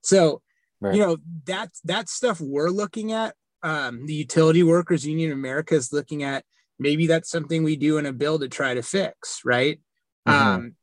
So 0.02 0.42
Right. 0.78 0.94
you 0.94 1.00
know 1.00 1.16
that 1.46 1.70
that 1.84 2.08
stuff 2.08 2.40
we're 2.40 2.68
looking 2.70 3.12
at. 3.12 3.34
Um, 3.62 4.04
the 4.06 4.12
Utility 4.12 4.62
Workers 4.62 5.06
Union 5.06 5.32
of 5.32 5.38
America 5.38 5.74
is 5.74 5.92
looking 5.92 6.22
at 6.22 6.44
maybe 6.78 7.06
that's 7.06 7.30
something 7.30 7.64
we 7.64 7.76
do 7.76 7.96
in 7.96 8.04
a 8.06 8.12
bill 8.12 8.38
to 8.38 8.48
try 8.48 8.74
to 8.74 8.82
fix, 8.82 9.40
right? 9.44 9.80
Mhm. 10.28 10.32
Um, 10.32 10.76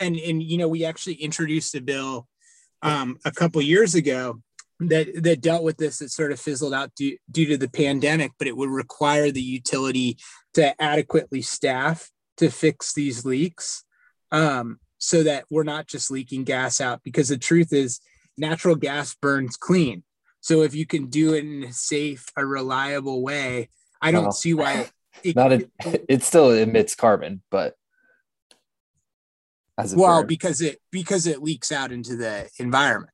and 0.00 0.16
and 0.16 0.42
you 0.42 0.56
know 0.58 0.68
we 0.68 0.84
actually 0.84 1.16
introduced 1.16 1.74
a 1.74 1.82
bill 1.82 2.26
um, 2.82 3.18
a 3.24 3.30
couple 3.30 3.60
years 3.60 3.94
ago 3.94 4.40
that 4.80 5.22
that 5.22 5.40
dealt 5.40 5.62
with 5.62 5.78
this 5.78 5.98
that 5.98 6.10
sort 6.10 6.32
of 6.32 6.40
fizzled 6.40 6.74
out 6.74 6.94
due, 6.94 7.16
due 7.30 7.46
to 7.46 7.56
the 7.56 7.68
pandemic 7.68 8.32
but 8.38 8.46
it 8.48 8.56
would 8.56 8.68
require 8.68 9.30
the 9.30 9.40
utility 9.40 10.18
to 10.52 10.80
adequately 10.82 11.40
staff 11.40 12.10
to 12.36 12.50
fix 12.50 12.92
these 12.92 13.24
leaks 13.24 13.84
um, 14.32 14.78
so 14.98 15.22
that 15.22 15.44
we're 15.50 15.62
not 15.62 15.86
just 15.86 16.10
leaking 16.10 16.44
gas 16.44 16.80
out 16.80 17.02
because 17.02 17.28
the 17.28 17.38
truth 17.38 17.72
is 17.72 18.00
natural 18.36 18.74
gas 18.74 19.14
burns 19.14 19.56
clean. 19.56 20.02
So 20.40 20.62
if 20.62 20.74
you 20.74 20.84
can 20.86 21.06
do 21.06 21.34
it 21.34 21.44
in 21.44 21.64
a 21.64 21.72
safe 21.72 22.26
a 22.36 22.44
reliable 22.44 23.22
way 23.22 23.68
i 24.02 24.12
don't 24.12 24.24
Well, 24.24 24.32
see 24.32 24.54
why 24.54 24.86
it, 25.22 25.34
Not 25.36 25.52
a, 25.52 25.68
it 26.12 26.22
still 26.22 26.50
emits 26.52 26.94
carbon, 26.94 27.42
but 27.50 27.74
as 29.78 29.94
well 29.94 30.24
because 30.24 30.60
it 30.60 30.78
because 30.90 31.26
it 31.26 31.42
leaks 31.42 31.70
out 31.72 31.92
into 31.92 32.16
the 32.16 32.48
environment 32.58 33.12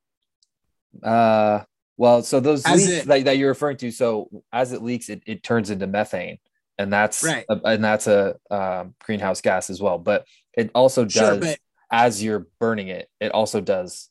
Uh, 1.02 1.60
well, 1.96 2.22
so 2.22 2.40
those 2.40 2.64
As 2.64 2.86
leaks 2.86 3.02
it- 3.02 3.06
that, 3.08 3.24
that 3.26 3.38
you're 3.38 3.50
referring 3.50 3.76
to, 3.78 3.90
so 3.90 4.28
as 4.52 4.72
it 4.72 4.82
leaks, 4.82 5.08
it, 5.08 5.22
it 5.26 5.42
turns 5.42 5.70
into 5.70 5.86
methane, 5.86 6.38
and 6.78 6.92
that's 6.92 7.22
Right. 7.22 7.44
a, 7.48 7.60
and 7.64 7.84
that's 7.84 8.06
a 8.06 8.36
um, 8.50 8.94
greenhouse 9.04 9.40
gas 9.40 9.70
as 9.70 9.80
well. 9.80 9.98
But 9.98 10.26
it 10.56 10.70
also 10.74 11.04
does 11.04 11.44
Sure, 11.44 11.54
as 11.90 12.22
you're 12.22 12.46
burning 12.58 12.88
it, 12.88 13.08
it 13.20 13.32
also 13.32 13.60
does. 13.60 14.08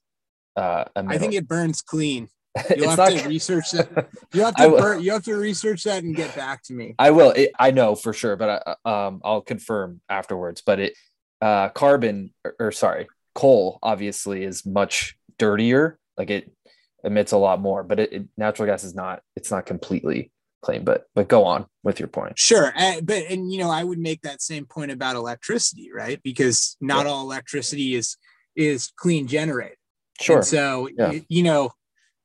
Uh, 0.55 0.83
i 0.97 1.17
think 1.17 1.33
it 1.33 1.47
burns 1.47 1.81
clean 1.81 2.27
you'll 2.75 2.89
have 2.89 2.97
not- 2.97 3.11
to 3.13 3.27
research 3.29 3.71
that 3.71 4.09
you 4.33 4.41
have 4.43 4.53
to 4.55 4.69
burn, 4.69 5.01
you 5.01 5.09
have 5.13 5.23
to 5.23 5.33
research 5.35 5.83
that 5.85 6.03
and 6.03 6.13
get 6.13 6.35
back 6.35 6.61
to 6.61 6.73
me 6.73 6.93
I 6.99 7.11
will. 7.11 7.31
It, 7.31 7.51
I 7.57 7.71
know 7.71 7.95
for 7.95 8.11
sure, 8.11 8.35
but 8.35 8.77
I, 8.85 9.05
um, 9.07 9.21
I'll 9.23 9.39
confirm 9.41 10.01
afterwards. 10.09 10.61
But 10.61 10.79
it, 10.81 10.93
uh, 11.41 11.69
carbon 11.69 12.33
or, 12.43 12.55
or 12.59 12.71
sorry, 12.73 13.07
coal 13.33 13.79
obviously 13.81 14.43
is 14.43 14.65
much 14.65 15.17
dirtier. 15.39 15.97
Like 16.17 16.29
it 16.29 16.51
emits 17.03 17.31
a 17.31 17.37
lot 17.37 17.59
more, 17.59 17.83
but 17.83 17.99
it, 17.99 18.13
it 18.13 18.23
natural 18.37 18.67
gas 18.67 18.83
is 18.83 18.95
not. 18.95 19.21
It's 19.35 19.51
not 19.51 19.65
completely 19.65 20.31
clean. 20.61 20.83
But 20.83 21.07
but 21.15 21.27
go 21.27 21.43
on 21.45 21.65
with 21.83 21.99
your 21.99 22.07
point. 22.07 22.37
Sure, 22.37 22.73
uh, 22.75 23.01
but 23.01 23.23
and 23.29 23.51
you 23.51 23.59
know, 23.59 23.69
I 23.69 23.83
would 23.83 23.99
make 23.99 24.21
that 24.21 24.41
same 24.41 24.65
point 24.65 24.91
about 24.91 25.15
electricity, 25.15 25.89
right? 25.93 26.21
Because 26.23 26.77
not 26.81 27.05
all 27.07 27.21
electricity 27.23 27.95
is 27.95 28.17
is 28.55 28.91
clean 28.97 29.27
generated. 29.27 29.77
Sure. 30.19 30.37
And 30.37 30.45
so 30.45 30.89
Yeah. 30.97 31.09
y- 31.09 31.25
you 31.29 31.43
know 31.43 31.71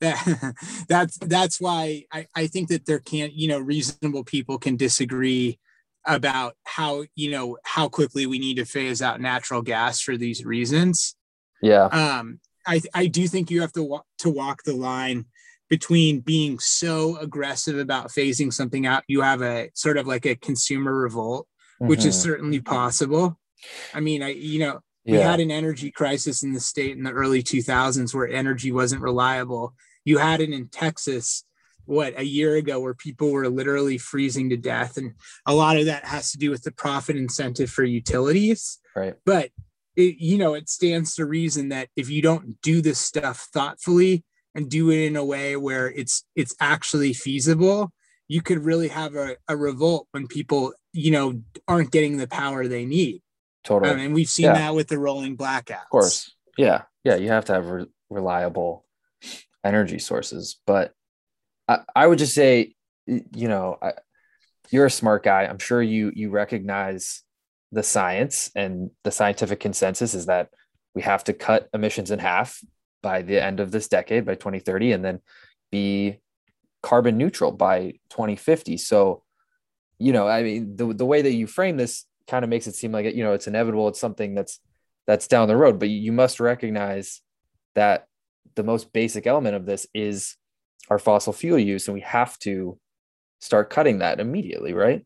that 0.01 0.55
that's 0.89 1.17
that's 1.19 1.61
why 1.61 2.05
I, 2.13 2.27
I 2.35 2.47
think 2.49 2.69
that 2.69 2.85
there 2.87 2.99
can't 2.99 3.33
you 3.33 3.49
know 3.49 3.59
reasonable 3.59 4.25
people 4.25 4.59
can 4.59 4.77
disagree 4.77 5.59
about 6.07 6.55
how 6.65 7.05
you 7.15 7.31
know 7.31 7.57
how 7.65 7.89
quickly 7.89 8.27
we 8.27 8.39
need 8.39 8.57
to 8.57 8.65
phase 8.65 9.01
out 9.03 9.21
natural 9.21 9.63
gas 9.63 10.01
for 10.01 10.17
these 10.17 10.45
reasons. 10.45 11.17
yeah. 11.63 11.85
um, 11.87 12.39
I, 12.67 12.81
I 12.95 13.07
do 13.07 13.27
think 13.29 13.51
you 13.51 13.61
have 13.61 13.73
to 13.73 13.83
walk 13.83 14.05
to 14.19 14.31
walk 14.31 14.63
the 14.65 14.75
line 14.75 15.27
between 15.69 16.21
being 16.21 16.59
so 16.59 17.17
aggressive 17.19 17.79
about 17.79 18.09
phasing 18.09 18.53
something 18.53 18.87
out. 18.87 19.03
You 19.09 19.21
have 19.23 19.43
a 19.43 19.71
sort 19.75 19.97
of 19.99 20.07
like 20.07 20.25
a 20.27 20.37
consumer 20.37 20.95
revolt, 20.95 21.49
which 21.79 22.05
is 22.05 22.17
Mhm. 22.17 22.23
certainly 22.23 22.61
possible. 22.61 23.39
I 23.93 24.01
mean, 24.01 24.23
I 24.23 24.31
you 24.31 24.59
know 24.61 24.81
we 25.05 25.19
had 25.19 25.39
an 25.41 25.51
energy 25.53 25.91
crisis 25.93 26.43
in 26.43 26.53
the 26.53 26.61
state 26.61 26.97
in 26.97 27.05
the 27.05 27.13
early 27.13 27.43
2000s 27.43 28.13
where 28.15 28.29
energy 28.29 28.73
wasn't 28.73 29.03
reliable. 29.03 29.75
You 30.05 30.19
had 30.19 30.41
it 30.41 30.51
in 30.51 30.69
Texas, 30.69 31.45
what 31.85 32.19
a 32.19 32.25
year 32.25 32.57
ago, 32.57 32.81
where 32.81 32.95
people 32.95 33.31
were 33.31 33.49
literally 33.49 33.99
freezing 33.99 34.51
to 34.51 34.57
death, 34.57 34.97
and 34.97 35.15
a 35.47 35.55
lot 35.55 35.77
of 35.77 35.87
that 35.87 36.05
has 36.07 36.33
to 36.33 36.39
do 36.39 36.51
with 36.51 36.63
the 36.65 36.73
profit 36.73 37.17
incentive 37.17 37.71
for 37.71 37.85
utilities 37.85 38.79
right. 38.97 39.15
but 39.25 39.51
it, 39.97 40.17
you 40.19 40.39
know 40.39 40.55
it 40.55 40.69
stands 40.69 41.15
to 41.15 41.25
reason 41.25 41.71
that 41.71 41.89
if 41.97 42.11
you 42.11 42.23
don't 42.23 42.61
do 42.63 42.81
this 42.83 42.99
stuff 42.99 43.49
thoughtfully 43.53 44.25
and 44.55 44.71
do 44.71 44.91
it 44.91 45.07
in 45.07 45.17
a 45.17 45.25
way 45.25 45.57
where 45.57 45.91
it's 45.91 46.25
it's 46.35 46.55
actually 46.61 47.13
feasible 47.13 47.93
you 48.29 48.43
could 48.43 48.65
really 48.65 48.89
have 48.89 49.15
a, 49.15 49.37
a 49.49 49.57
revolt 49.57 50.07
when 50.13 50.27
people 50.27 50.73
you 50.93 51.11
know 51.11 51.41
aren't 51.69 51.91
getting 51.93 52.17
the 52.17 52.27
power 52.29 52.67
they 52.67 52.85
need 52.85 53.23
Totally. 53.65 53.91
um, 53.93 53.99
and 53.99 54.15
we've 54.15 54.29
seen 54.29 54.45
Yeah. 54.47 54.55
that 54.55 54.75
with 54.75 54.89
the 54.89 54.99
rolling 54.99 55.37
blackouts 55.37 55.83
of 55.83 55.91
course. 55.91 56.33
Yeah. 56.57 56.83
Yeah. 57.05 57.17
You 57.17 57.29
have 57.29 57.45
to 57.47 57.53
have 57.55 57.67
re- 57.67 57.87
reliable 58.09 58.87
energy 59.63 59.99
sources. 59.99 60.59
But 60.67 60.93
I, 61.69 61.81
I 61.95 62.07
would 62.07 62.19
just 62.19 62.33
say, 62.35 62.75
you 63.07 63.49
know, 63.49 63.77
I, 63.83 63.93
you're 64.71 64.87
a 64.87 64.91
smart 64.91 65.23
guy. 65.25 65.43
I'm 65.43 65.59
sure 65.59 65.83
you 65.83 66.13
you 66.15 66.31
recognize 66.31 67.23
the 67.77 67.83
science 67.83 68.51
and 68.57 68.91
the 69.05 69.11
scientific 69.11 69.61
consensus 69.61 70.15
is 70.15 70.27
that 70.27 70.49
we 70.95 71.03
have 71.03 71.23
to 71.25 71.33
cut 71.33 71.69
emissions 71.75 72.11
in 72.11 72.19
half 72.19 72.61
by 73.03 73.21
the 73.23 73.43
end 73.43 73.61
of 73.61 73.71
this 73.71 73.87
decade 73.87 74.25
by 74.25 74.35
2030 74.35 74.93
and 74.93 75.05
then 75.05 75.21
be 75.71 76.19
carbon 76.83 77.19
neutral 77.19 77.53
by 77.53 77.93
2050 78.11 78.79
so 78.79 79.23
you 79.99 80.13
know 80.13 80.27
i 80.27 80.43
mean 80.43 80.75
the, 80.77 80.87
the 80.95 81.05
way 81.05 81.21
that 81.21 81.35
you 81.35 81.47
frame 81.47 81.77
this 81.77 82.07
kind 82.27 82.45
of 82.45 82.51
makes 82.51 82.67
it 82.67 82.75
seem 82.75 82.93
like 82.93 83.15
you 83.15 83.25
know 83.25 83.33
it's 83.33 83.47
inevitable. 83.47 83.89
It's 83.89 84.01
something 84.01 84.35
that's 84.35 84.61
that's 85.07 85.29
down 85.29 85.49
the 85.49 85.57
road 85.57 85.79
but 85.79 85.89
you 85.89 86.13
must 86.13 86.41
recognize 86.41 87.21
that 87.75 88.07
the 88.55 88.65
most 88.65 88.93
basic 88.93 89.27
element 89.27 89.55
of 89.55 89.67
this 89.67 89.87
is 89.95 90.37
our 90.89 90.99
fossil 90.99 91.33
fuel 91.33 91.59
use 91.59 91.87
and 91.89 91.95
we 91.95 92.01
have 92.01 92.39
to 92.41 92.79
start 93.41 93.71
cutting 93.71 93.99
that 93.99 94.19
immediately 94.19 94.73
right 94.73 95.05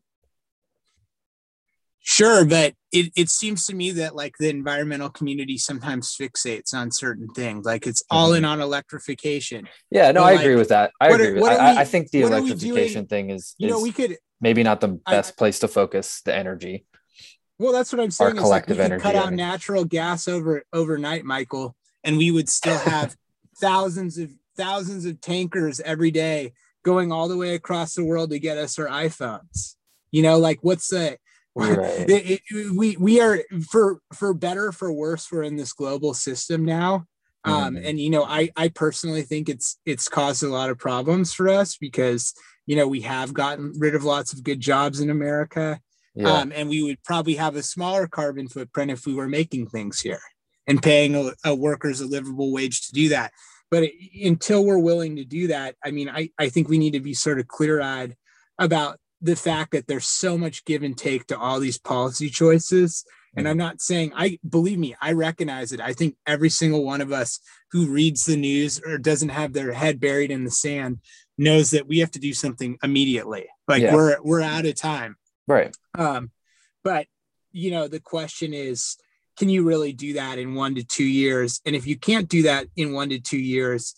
sure 2.03 2.45
but 2.45 2.73
it, 2.91 3.11
it 3.15 3.29
seems 3.29 3.65
to 3.67 3.75
me 3.75 3.91
that 3.91 4.15
like 4.15 4.35
the 4.39 4.49
environmental 4.49 5.09
community 5.09 5.57
sometimes 5.57 6.15
fixates 6.19 6.73
on 6.73 6.91
certain 6.91 7.27
things 7.29 7.65
like 7.65 7.85
it's 7.85 8.03
all 8.09 8.29
mm-hmm. 8.29 8.37
in 8.37 8.45
on 8.45 8.59
electrification 8.61 9.67
yeah 9.91 10.11
no 10.11 10.21
But, 10.21 10.25
i 10.25 10.31
like, 10.31 10.39
agree 10.41 10.55
with 10.55 10.69
that 10.69 10.91
i 10.99 11.09
what 11.09 11.21
are- 11.21 11.23
agree 11.23 11.41
with 11.41 11.51
I, 11.51 11.81
I 11.81 11.85
think 11.85 12.09
the 12.09 12.23
what 12.23 12.33
are 12.33 12.41
we 12.41 12.51
electrification 12.51 13.05
thing 13.05 13.29
is, 13.29 13.55
you 13.57 13.69
know 13.69 13.77
is 13.77 13.83
we 13.83 13.91
could 13.91 14.17
maybe 14.41 14.63
not 14.63 14.81
the 14.81 14.99
I- 15.05 15.11
best 15.11 15.37
place 15.37 15.59
to 15.59 15.67
focus 15.67 16.21
the 16.25 16.35
energy 16.35 16.85
Well, 17.59 17.71
that's 17.71 17.93
what 17.93 18.01
I'm 18.01 18.09
saying. 18.09 18.31
is 18.31 18.35
like 18.37 18.65
collective 18.65 18.77
we 18.77 18.83
could 18.83 18.91
energy, 18.91 19.03
cut 19.03 19.15
I 19.15 19.19
out 19.19 19.29
mean. 19.29 19.37
natural 19.37 19.85
gas 19.85 20.27
over 20.27 20.63
overnight, 20.73 21.23
Michael, 21.23 21.75
and 22.03 22.17
we 22.17 22.31
would 22.31 22.49
still 22.49 22.79
have 22.79 23.15
thousands 23.61 24.17
of 24.17 24.31
thousands 24.57 25.05
of 25.05 25.21
tankers 25.21 25.79
every 25.81 26.09
day 26.09 26.53
going 26.83 27.11
all 27.11 27.27
the 27.27 27.37
way 27.37 27.53
across 27.53 27.93
the 27.93 28.03
world 28.03 28.31
to 28.31 28.39
get 28.39 28.57
us 28.57 28.79
our 28.79 28.87
iPhones. 28.87 29.75
You 30.09 30.23
know, 30.23 30.39
like 30.39 30.57
what's 30.63 30.87
the 30.89 31.17
Right. 31.55 32.09
it- 32.09 32.41
it- 32.49 32.71
we 32.75 32.95
we 32.97 33.19
are 33.19 33.43
for 33.69 33.99
for 34.13 34.33
better 34.33 34.71
for 34.71 34.91
worse 34.91 35.29
we're 35.31 35.43
in 35.43 35.57
this 35.57 35.73
global 35.73 36.13
system 36.13 36.63
now 36.63 37.05
um 37.43 37.75
Mhm. 37.75 37.85
and 37.89 37.99
you 37.99 38.09
know 38.09 38.23
i 38.23 38.49
i 38.55 38.69
personally 38.69 39.23
think 39.23 39.49
it's 39.49 39.77
it's 39.85 40.07
caused 40.07 40.43
a 40.43 40.47
lot 40.49 40.69
of 40.69 40.77
problems 40.77 41.33
for 41.33 41.49
us 41.49 41.75
because 41.75 42.33
you 42.67 42.75
know 42.77 42.87
we 42.87 43.01
have 43.01 43.33
gotten 43.33 43.73
rid 43.77 43.95
of 43.95 44.03
lots 44.05 44.31
of 44.31 44.43
good 44.43 44.61
jobs 44.61 45.01
in 45.01 45.09
america 45.09 45.79
yeah 46.15 46.31
um, 46.39 46.51
and 46.55 46.69
we 46.69 46.81
would 46.83 47.03
probably 47.03 47.35
have 47.35 47.55
a 47.57 47.63
smaller 47.63 48.07
carbon 48.07 48.47
footprint 48.47 48.91
if 48.91 49.05
we 49.05 49.13
were 49.13 49.27
making 49.27 49.67
things 49.67 49.99
here 49.99 50.21
and 50.67 50.81
paying 50.81 51.15
a, 51.15 51.31
a 51.43 51.53
workers 51.53 51.99
a 51.99 52.05
livable 52.05 52.51
wage 52.53 52.85
to 52.87 52.93
do 52.93 53.09
that. 53.09 53.31
but 53.71 53.83
it, 53.83 53.93
until 54.25 54.63
we're 54.65 54.77
willing 54.77 55.15
to 55.15 55.23
do 55.25 55.47
that, 55.47 55.75
I 55.83 55.91
mean, 55.91 56.09
I, 56.09 56.29
I 56.37 56.49
think 56.49 56.67
we 56.69 56.77
need 56.77 56.91
to 56.93 56.99
be 56.99 57.13
sort 57.13 57.39
of 57.39 57.47
clear 57.47 57.81
eyed 57.81 58.15
about 58.59 58.99
the 59.21 59.35
fact 59.35 59.71
that 59.71 59.87
there's 59.87 60.07
so 60.07 60.37
much 60.37 60.65
give 60.65 60.83
and 60.83 60.97
take 60.97 61.27
to 61.27 61.37
all 61.37 61.59
these 61.59 61.77
policy 61.77 62.29
choices. 62.29 63.05
And 63.37 63.47
I'm 63.47 63.57
not 63.57 63.79
saying 63.79 64.11
I 64.15 64.39
believe 64.47 64.77
me, 64.77 64.95
I 64.99 65.13
recognize 65.13 65.71
it. 65.71 65.79
I 65.79 65.93
think 65.93 66.17
every 66.27 66.49
single 66.49 66.83
one 66.83 66.99
of 66.99 67.13
us 67.13 67.39
who 67.71 67.87
reads 67.87 68.25
the 68.25 68.35
news 68.35 68.81
or 68.85 68.97
doesn't 68.97 69.29
have 69.29 69.53
their 69.53 69.71
head 69.71 70.01
buried 70.01 70.31
in 70.31 70.43
the 70.43 70.51
sand 70.51 70.99
knows 71.37 71.71
that 71.71 71.87
we 71.87 71.99
have 71.99 72.11
to 72.11 72.19
do 72.19 72.33
something 72.33 72.77
immediately. 72.83 73.47
Like 73.67 73.83
yeah. 73.83 73.95
we're 73.95 74.21
we're 74.21 74.41
out 74.41 74.65
of 74.65 74.75
time. 74.75 75.15
Right. 75.47 75.75
Um, 75.97 76.31
but 76.83 77.07
you 77.51 77.71
know, 77.71 77.87
the 77.87 78.01
question 78.01 78.53
is, 78.53 78.97
can 79.37 79.47
you 79.47 79.63
really 79.63 79.93
do 79.93 80.13
that 80.13 80.37
in 80.37 80.55
one 80.55 80.75
to 80.75 80.83
two 80.83 81.05
years? 81.05 81.61
And 81.65 81.75
if 81.75 81.87
you 81.87 81.97
can't 81.97 82.27
do 82.27 82.43
that 82.43 82.67
in 82.75 82.91
one 82.91 83.09
to 83.09 83.19
two 83.19 83.39
years, 83.39 83.95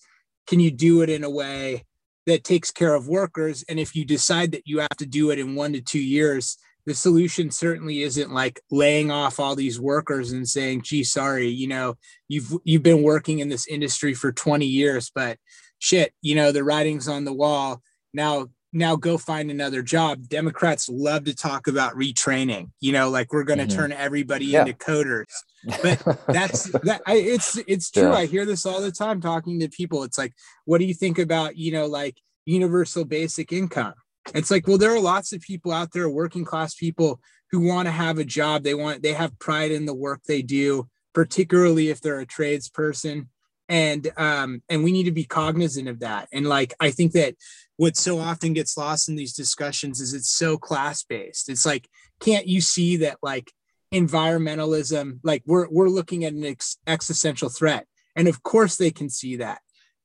can 0.48 0.60
you 0.60 0.70
do 0.70 1.02
it 1.02 1.10
in 1.10 1.24
a 1.24 1.30
way 1.30 1.86
that 2.26 2.44
takes 2.44 2.72
care 2.72 2.94
of 2.94 3.08
workers? 3.08 3.64
And 3.68 3.80
if 3.80 3.96
you 3.96 4.06
decide 4.06 4.52
that 4.52 4.68
you 4.68 4.80
have 4.80 4.98
to 4.98 5.06
do 5.06 5.32
it 5.32 5.40
in 5.40 5.56
one 5.56 5.74
to 5.74 5.82
two 5.82 6.04
years, 6.04 6.58
the 6.86 6.94
solution 6.94 7.50
certainly 7.50 8.02
isn't 8.02 8.34
like 8.34 8.60
laying 8.70 9.10
off 9.10 9.40
all 9.40 9.56
these 9.56 9.80
workers 9.80 10.32
and 10.32 10.48
saying, 10.48 10.82
gee, 10.82 11.04
sorry, 11.04 11.48
you 11.48 11.68
know, 11.68 11.96
you've 12.28 12.54
you've 12.64 12.84
been 12.84 13.04
working 13.04 13.40
in 13.40 13.50
this 13.50 13.68
industry 13.68 14.14
for 14.14 14.32
20 14.32 14.66
years, 14.66 15.12
but 15.14 15.38
shit, 15.80 16.14
you 16.22 16.36
know, 16.36 16.52
the 16.52 16.64
writing's 16.64 17.08
on 17.08 17.24
the 17.24 17.34
wall. 17.34 17.82
Now 18.14 18.48
now 18.74 18.96
go 18.96 19.18
find 19.18 19.52
another 19.52 19.84
job. 19.84 20.28
Democrats 20.28 20.90
love 20.90 21.26
to 21.26 21.36
talk 21.36 21.68
about 21.68 21.96
retraining, 21.96 22.72
you 22.80 22.92
know, 22.92 23.10
like 23.10 23.32
we're 23.32 23.44
going 23.44 23.60
to 23.60 23.66
mm-hmm. 23.66 23.78
turn 23.78 23.92
everybody 23.92 24.46
yeah. 24.46 24.62
into 24.62 24.74
coders. 24.74 25.26
But 25.82 26.04
that's 26.28 26.64
that 26.82 27.02
I, 27.08 27.16
it's 27.16 27.58
it's 27.68 27.90
true. 27.90 28.10
Yeah. 28.10 28.16
I 28.16 28.26
hear 28.26 28.46
this 28.46 28.66
all 28.66 28.82
the 28.82 28.92
time 28.92 29.22
talking 29.22 29.62
to 29.62 29.70
people. 29.70 30.04
It's 30.04 30.18
like, 30.18 30.34
what 30.66 30.80
do 30.80 30.86
you 30.86 30.94
think 30.94 31.20
about, 31.20 31.56
you 31.56 31.72
know, 31.72 31.86
like 31.86 32.18
universal 32.46 33.06
basic 33.06 33.54
income? 33.54 33.94
It's 34.36 34.52
like, 34.52 34.68
well, 34.68 34.78
there 34.78 34.94
are 34.94 35.00
lots 35.00 35.32
of 35.32 35.40
people 35.40 35.72
out 35.72 35.94
there, 35.94 36.10
working 36.10 36.44
class 36.44 36.76
people 36.76 37.22
who 37.52 37.62
want 37.62 37.88
to 37.88 37.92
have 37.92 38.18
a 38.18 38.26
job. 38.26 38.64
They 38.64 38.74
want 38.74 39.04
they 39.04 39.14
have 39.14 39.40
pride 39.40 39.72
in 39.72 39.86
the 39.86 39.94
work 39.94 40.22
they 40.28 40.42
do, 40.42 40.90
particularly 41.14 41.90
if 41.90 42.02
they're 42.02 42.20
a 42.20 42.26
tradesperson. 42.26 43.28
And 43.70 44.12
um, 44.18 44.62
and 44.70 44.84
we 44.84 44.92
need 44.92 45.06
to 45.06 45.12
be 45.12 45.24
cognizant 45.24 45.88
of 45.88 46.02
that. 46.02 46.28
And 46.34 46.46
like 46.46 46.74
I 46.80 46.92
think 46.92 47.14
that 47.14 47.36
what 47.78 47.98
so 47.98 48.20
often 48.20 48.54
gets 48.54 48.78
lost 48.78 49.10
in 49.10 49.16
these 49.16 49.34
discussions 49.34 50.00
is 50.00 50.14
it's 50.14 50.30
so 50.30 50.58
class 50.58 51.04
based. 51.04 51.50
It's 51.50 51.66
like, 51.66 51.88
can't 52.20 52.48
you 52.48 52.62
see 52.62 52.98
that 52.98 53.18
like 53.22 53.52
environmentalism, 53.94 55.20
like 55.24 55.44
we're 55.46 55.68
we're 55.70 55.90
looking 55.90 56.26
at 56.26 56.34
an 56.34 56.46
ex- 56.46 56.78
existential 56.88 57.50
threat, 57.50 57.88
and 58.16 58.28
of 58.28 58.44
course 58.44 58.76
they 58.76 58.92
can 58.92 59.10
see 59.10 59.38
that, 59.38 59.62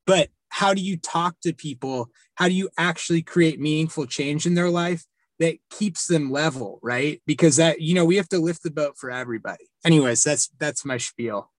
but 0.06 0.28
how 0.50 0.74
do 0.74 0.80
you 0.80 0.96
talk 0.96 1.36
to 1.42 1.52
people? 1.52 2.10
How 2.36 2.48
do 2.48 2.54
you 2.54 2.70
actually 2.78 3.22
create 3.22 3.60
meaningful 3.60 4.06
change 4.06 4.46
in 4.46 4.54
their 4.54 4.70
life 4.70 5.04
that 5.38 5.58
keeps 5.70 6.06
them 6.06 6.32
level, 6.32 6.80
right? 6.82 7.22
Because 7.26 7.56
that 7.56 7.80
you 7.80 7.94
know 7.94 8.04
we 8.04 8.16
have 8.16 8.28
to 8.30 8.38
lift 8.38 8.62
the 8.62 8.70
boat 8.70 8.96
for 8.96 9.10
everybody. 9.10 9.68
Anyways, 9.84 10.22
that's 10.22 10.48
that's 10.58 10.84
my 10.84 10.96
spiel. 10.96 11.50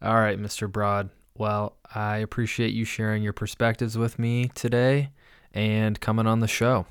All 0.01 0.15
right, 0.15 0.39
Mr. 0.39 0.71
Broad. 0.71 1.09
Well, 1.39 1.77
I 1.95 2.17
appreciate 2.17 2.73
you 2.73 2.83
sharing 2.83 3.23
your 3.23 3.31
perspectives 3.31 3.97
with 3.97 4.19
me 4.19 4.49
today 4.55 5.11
and 5.53 5.97
coming 5.99 6.27
on 6.27 6.41
the 6.41 6.49
show. 6.49 6.85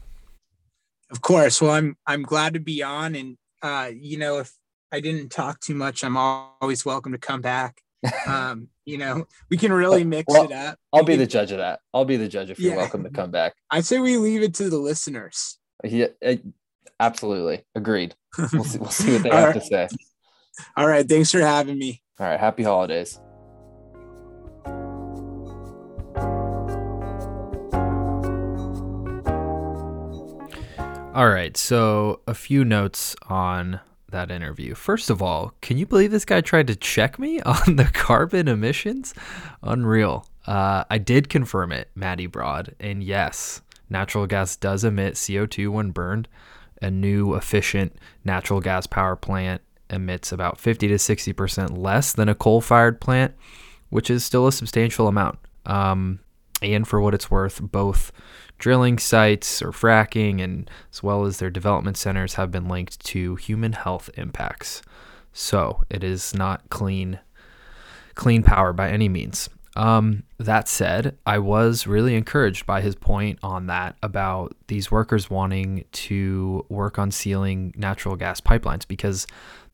Of 1.11 1.21
course. 1.21 1.61
Well, 1.61 1.73
I'm 1.73 1.99
I'm 2.07 2.23
glad 2.23 2.55
to 2.55 2.61
be 2.61 2.83
on 2.83 3.15
and 3.15 3.37
uh 3.63 3.91
you 3.95 4.17
know 4.17 4.39
if 4.39 4.51
I 4.91 5.01
didn't 5.01 5.29
talk 5.29 5.61
too 5.61 5.75
much, 5.75 6.03
I'm 6.03 6.17
always 6.17 6.87
welcome 6.87 7.13
to 7.13 7.19
come 7.19 7.43
back. 7.43 7.83
Um, 8.27 8.69
you 8.85 8.97
know, 8.97 9.27
we 9.51 9.57
can 9.57 9.73
really 9.73 10.05
mix 10.05 10.33
well, 10.33 10.45
it 10.45 10.53
up. 10.53 10.79
I'll 10.93 11.03
be 11.03 11.17
the 11.17 11.27
judge 11.27 11.51
of 11.51 11.59
that. 11.59 11.81
I'll 11.93 12.05
be 12.05 12.17
the 12.17 12.29
judge 12.29 12.49
if 12.49 12.61
you're 12.61 12.77
welcome 12.77 13.03
to 13.03 13.11
come 13.11 13.31
back. 13.31 13.55
I 13.71 13.81
say 13.81 13.99
we 13.99 14.17
leave 14.19 14.43
it 14.43 14.55
to 14.55 14.71
the 14.71 14.79
listeners. 14.79 15.59
Yeah, 15.83 16.07
absolutely. 17.01 17.65
Agreed. 17.75 18.15
We'll 18.53 18.65
see, 18.65 18.79
we'll 18.79 18.91
see 18.91 19.15
what 19.15 19.25
they 19.25 19.29
have 19.33 19.49
right. 19.49 19.55
to 19.55 19.61
say. 19.61 19.89
All 20.77 20.87
right. 20.87 21.07
Thanks 21.07 21.33
for 21.33 21.41
having 21.41 21.77
me. 21.77 22.01
All 22.21 22.27
right. 22.27 22.39
Happy 22.39 22.63
holidays. 22.63 23.19
All 31.19 31.29
right, 31.29 31.57
so 31.57 32.21
a 32.29 32.33
few 32.33 32.65
notes 32.65 33.17
on 33.27 33.81
that 34.09 34.31
interview. 34.31 34.77
First 34.77 35.11
of 35.11 35.21
all, 35.21 35.53
can 35.61 35.77
you 35.77 35.85
believe 35.85 36.13
this 36.13 36.25
guy 36.25 36.41
tried 36.41 36.69
to 36.69 36.77
check 36.77 37.19
me 37.19 37.41
on 37.43 37.75
the 37.75 37.87
carbon 37.87 38.47
emissions? 38.47 39.15
Unreal. 39.61 40.29
Uh, 40.47 40.85
I 40.89 40.99
did 40.99 41.29
confirm 41.29 41.73
it, 41.73 41.91
Matty 41.97 42.29
Broad, 42.29 42.77
and 42.79 43.03
yes, 43.03 43.63
natural 43.91 44.29
gas 44.29 44.55
does 44.55 44.85
emit 44.85 45.15
CO2 45.15 45.71
when 45.71 45.91
burned. 45.91 46.29
A 46.83 46.89
new 46.89 47.35
efficient 47.35 47.97
natural 48.25 48.61
gas 48.61 48.87
power 48.87 49.17
plant 49.17 49.61
emits 49.91 50.31
about 50.31 50.61
50 50.61 50.87
to 50.87 50.95
60% 50.95 51.77
less 51.77 52.13
than 52.13 52.29
a 52.29 52.35
coal 52.37 52.61
fired 52.61 53.01
plant, 53.01 53.35
which 53.91 54.09
is 54.09 54.25
still 54.25 54.47
a 54.47 54.53
substantial 54.53 55.09
amount. 55.09 55.41
Um, 55.67 56.21
and 56.63 56.87
for 56.87 57.01
what 57.01 57.15
it's 57.15 57.31
worth, 57.31 57.61
both 57.61 58.13
drilling 58.59 58.99
sites 58.99 59.63
or 59.63 59.71
fracking, 59.71 60.43
and 60.43 60.71
as 60.93 61.03
well 61.03 61.25
as 61.25 61.39
their 61.39 61.51
development 61.51 61.97
centers, 61.97 62.35
have 62.35 62.51
been 62.51 62.69
linked 62.69 63.01
to 63.07 63.37
human 63.37 63.73
health 63.73 64.11
impacts. 64.15 64.83
So 65.33 65.85
it 65.89 66.03
is 66.03 66.35
not 66.35 66.69
clean, 66.71 67.21
clean 68.15 68.43
power 68.43 68.73
by 68.73 68.91
any 68.91 69.09
means. 69.09 69.49
Um, 69.77 70.25
that 70.39 70.67
said, 70.67 71.17
I 71.25 71.39
was 71.39 71.87
really 71.87 72.17
encouraged 72.17 72.67
by 72.67 72.81
his 72.81 72.97
point 72.97 73.39
on 73.45 73.67
that 73.67 73.95
about 74.03 74.57
these 74.67 74.91
workers 74.91 75.31
wanting 75.31 75.85
to 75.93 76.67
work 76.69 76.99
on 76.99 77.13
sealing 77.13 77.73
natural 77.77 78.17
gas 78.17 78.41
pipelines 78.41 78.89
because 78.89 79.25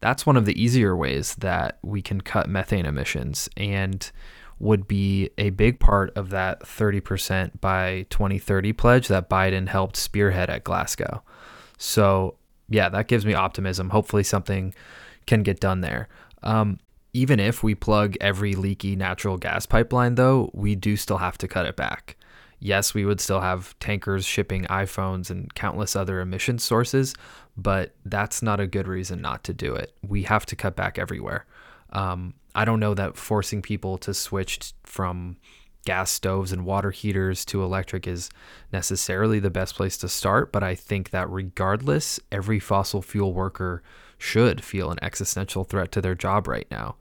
that's 0.01 0.27
one 0.27 0.37
of 0.37 0.45
the 0.45 0.63
easier 0.63 0.95
ways 0.95 1.37
that 1.37 1.79
we 1.83 2.03
can 2.03 2.21
cut 2.21 2.51
methane 2.51 2.85
emissions. 2.85 3.49
And 3.57 4.11
would 4.59 4.87
be 4.87 5.31
a 5.39 5.51
big 5.51 5.81
part 5.81 6.17
of 6.17 6.31
that 6.31 6.61
30% 6.61 7.61
by 7.61 8.07
2030 8.11 8.73
pledge 8.73 9.09
that 9.09 9.29
Biden 9.29 9.69
helped 9.69 9.97
spearhead 9.97 10.51
at 10.51 10.65
Glasgow. 10.65 11.23
So, 11.77 12.37
yeah, 12.69 12.89
that 12.89 13.09
gives 13.09 13.27
me 13.27 13.35
optimism. 13.35 13.91
Hopefully, 13.91 14.23
something 14.23 14.75
can 15.27 15.43
get 15.43 15.61
done 15.61 15.81
there. 15.81 16.09
Um, 16.43 16.79
even 17.13 17.39
if 17.39 17.63
we 17.63 17.75
plug 17.75 18.17
every 18.21 18.55
leaky 18.55 18.97
natural 18.97 19.37
gas 19.37 19.67
pipeline, 19.67 20.17
though, 20.17 20.51
we 20.53 20.75
do 20.75 20.97
still 20.97 21.19
have 21.19 21.39
to 21.39 21.49
cut 21.49 21.67
it 21.67 21.77
back. 21.77 22.17
Yes, 22.59 22.95
we 22.95 23.05
would 23.05 23.21
still 23.21 23.41
have 23.41 23.79
tankers 23.79 24.25
shipping 24.25 24.65
iPhones 24.65 25.31
and 25.31 25.53
countless 25.55 25.95
other 25.95 26.21
emission 26.21 26.59
sources, 26.59 27.15
but 27.57 27.95
that's 28.05 28.43
not 28.43 28.59
a 28.59 28.67
good 28.67 28.89
reason 28.89 29.21
not 29.21 29.45
to 29.45 29.53
do 29.53 29.75
it. 29.75 29.95
We 30.07 30.23
have 30.23 30.47
to 30.47 30.57
cut 30.57 30.75
back 30.75 30.99
everywhere. 30.99 31.47
Um, 31.95 32.35
I 32.55 32.65
don't 32.65 32.81
know 32.81 32.95
that 32.95 33.17
forcing 33.17 33.63
people 33.63 33.99
to 33.99 34.15
switch 34.15 34.73
from 34.85 35.37
gas 35.85 36.11
stoves 36.11 36.53
and 36.53 36.65
water 36.65 36.91
heaters 36.91 37.45
to 37.45 37.63
electric 37.63 38.07
is 38.07 38.31
necessarily 38.73 39.39
the 39.39 39.51
best 39.51 39.75
place 39.75 39.97
to 39.99 40.09
start, 40.09 40.51
but 40.51 40.63
I 40.63 40.75
think 40.75 41.11
that 41.11 41.29
regardless, 41.31 42.19
every 42.33 42.59
fossil 42.59 43.03
fuel 43.03 43.33
worker 43.33 43.83
should 44.17 44.65
feel 44.65 44.91
an 44.91 44.99
existential 45.03 45.65
threat 45.65 45.93
to 45.93 46.01
their 46.01 46.15
job 46.15 46.49
right 46.49 46.67
now. 46.71 46.97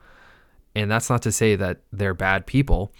And 0.75 0.89
that's 0.89 1.09
not 1.09 1.21
to 1.23 1.31
say 1.31 1.55
that 1.55 1.81
they're 1.91 2.13
bad 2.13 2.45
people. 2.45 2.91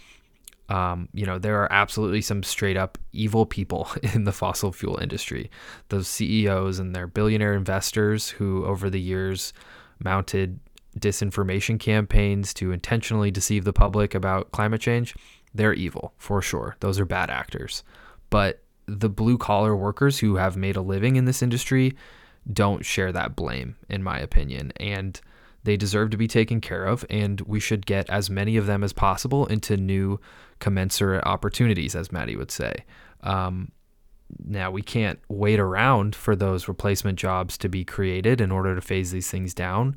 Um, 0.68 1.08
you 1.12 1.26
know, 1.26 1.38
there 1.38 1.60
are 1.62 1.70
absolutely 1.70 2.22
some 2.22 2.42
straight 2.42 2.76
up 2.76 2.96
evil 3.12 3.44
people 3.44 3.88
in 4.14 4.24
the 4.24 4.32
fossil 4.32 4.72
fuel 4.72 4.98
industry. 5.00 5.50
Those 5.88 6.08
CEOs 6.08 6.78
and 6.78 6.94
their 6.94 7.06
billionaire 7.06 7.54
investors 7.54 8.30
who, 8.30 8.64
over 8.64 8.88
the 8.88 9.00
years, 9.00 9.52
mounted 10.02 10.58
disinformation 10.98 11.78
campaigns 11.78 12.54
to 12.54 12.72
intentionally 12.72 13.30
deceive 13.30 13.64
the 13.64 13.72
public 13.72 14.14
about 14.14 14.52
climate 14.52 14.80
change, 14.80 15.14
they're 15.54 15.74
evil 15.74 16.14
for 16.18 16.42
sure. 16.42 16.76
Those 16.80 16.98
are 16.98 17.04
bad 17.04 17.30
actors. 17.30 17.82
But 18.30 18.62
the 18.86 19.08
blue 19.08 19.38
collar 19.38 19.74
workers 19.74 20.18
who 20.18 20.36
have 20.36 20.56
made 20.56 20.76
a 20.76 20.82
living 20.82 21.16
in 21.16 21.24
this 21.24 21.42
industry 21.42 21.96
don't 22.52 22.84
share 22.84 23.12
that 23.12 23.34
blame, 23.34 23.76
in 23.88 24.02
my 24.02 24.18
opinion. 24.18 24.72
And 24.76 25.20
they 25.64 25.76
deserve 25.76 26.10
to 26.10 26.16
be 26.16 26.28
taken 26.28 26.60
care 26.60 26.84
of, 26.84 27.04
and 27.08 27.40
we 27.42 27.58
should 27.58 27.86
get 27.86 28.08
as 28.10 28.28
many 28.28 28.56
of 28.56 28.66
them 28.66 28.84
as 28.84 28.92
possible 28.92 29.46
into 29.46 29.76
new 29.76 30.20
commensurate 30.58 31.24
opportunities, 31.24 31.96
as 31.96 32.12
Matty 32.12 32.36
would 32.36 32.50
say. 32.50 32.84
Um, 33.22 33.72
now, 34.44 34.70
we 34.70 34.82
can't 34.82 35.18
wait 35.28 35.58
around 35.58 36.14
for 36.14 36.36
those 36.36 36.68
replacement 36.68 37.18
jobs 37.18 37.56
to 37.58 37.68
be 37.68 37.84
created 37.84 38.40
in 38.40 38.50
order 38.50 38.74
to 38.74 38.80
phase 38.80 39.10
these 39.10 39.30
things 39.30 39.54
down. 39.54 39.96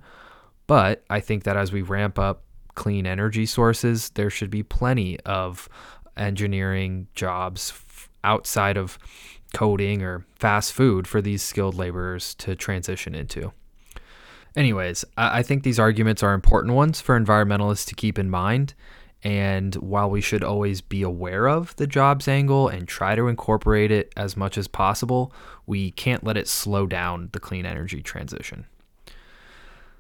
But 0.68 1.04
I 1.10 1.22
think 1.22 1.44
that 1.44 1.58
as 1.58 1.72
we 1.72 1.82
ramp 1.82 2.20
up 2.20 2.44
clean 2.76 3.08
energy 3.08 3.46
sources, 3.46 4.10
there 4.12 4.30
should 4.30 4.52
be 4.52 4.64
plenty 4.64 5.20
of 5.22 5.68
engineering 6.16 7.08
jobs 7.16 7.74
outside 8.24 8.78
of 8.78 9.00
coding 9.54 10.04
or 10.04 10.26
fast 10.36 10.74
food 10.74 11.08
for 11.08 11.22
these 11.22 11.42
skilled 11.42 11.76
laborers 11.76 12.36
to 12.36 12.56
transition 12.56 13.16
into. 13.16 13.54
Anyways, 14.56 15.06
I 15.16 15.44
think 15.44 15.64
these 15.64 15.80
arguments 15.80 16.24
are 16.24 16.34
important 16.34 16.74
ones 16.74 17.00
for 17.00 17.20
environmentalists 17.20 17.86
to 17.88 17.96
keep 17.96 18.20
in 18.20 18.30
mind. 18.30 18.74
And 19.24 19.76
while 19.76 20.10
we 20.10 20.22
should 20.22 20.44
always 20.44 20.82
be 20.82 21.02
aware 21.02 21.48
of 21.48 21.76
the 21.78 21.88
jobs 21.88 22.28
angle 22.28 22.68
and 22.68 22.88
try 22.88 23.16
to 23.16 23.28
incorporate 23.28 23.92
it 23.92 24.14
as 24.16 24.38
much 24.38 24.58
as 24.58 24.68
possible, 24.68 25.34
we 25.66 25.92
can't 25.92 26.24
let 26.24 26.38
it 26.38 26.48
slow 26.48 26.86
down 26.86 27.30
the 27.34 27.40
clean 27.40 27.66
energy 27.66 28.02
transition. 28.02 28.66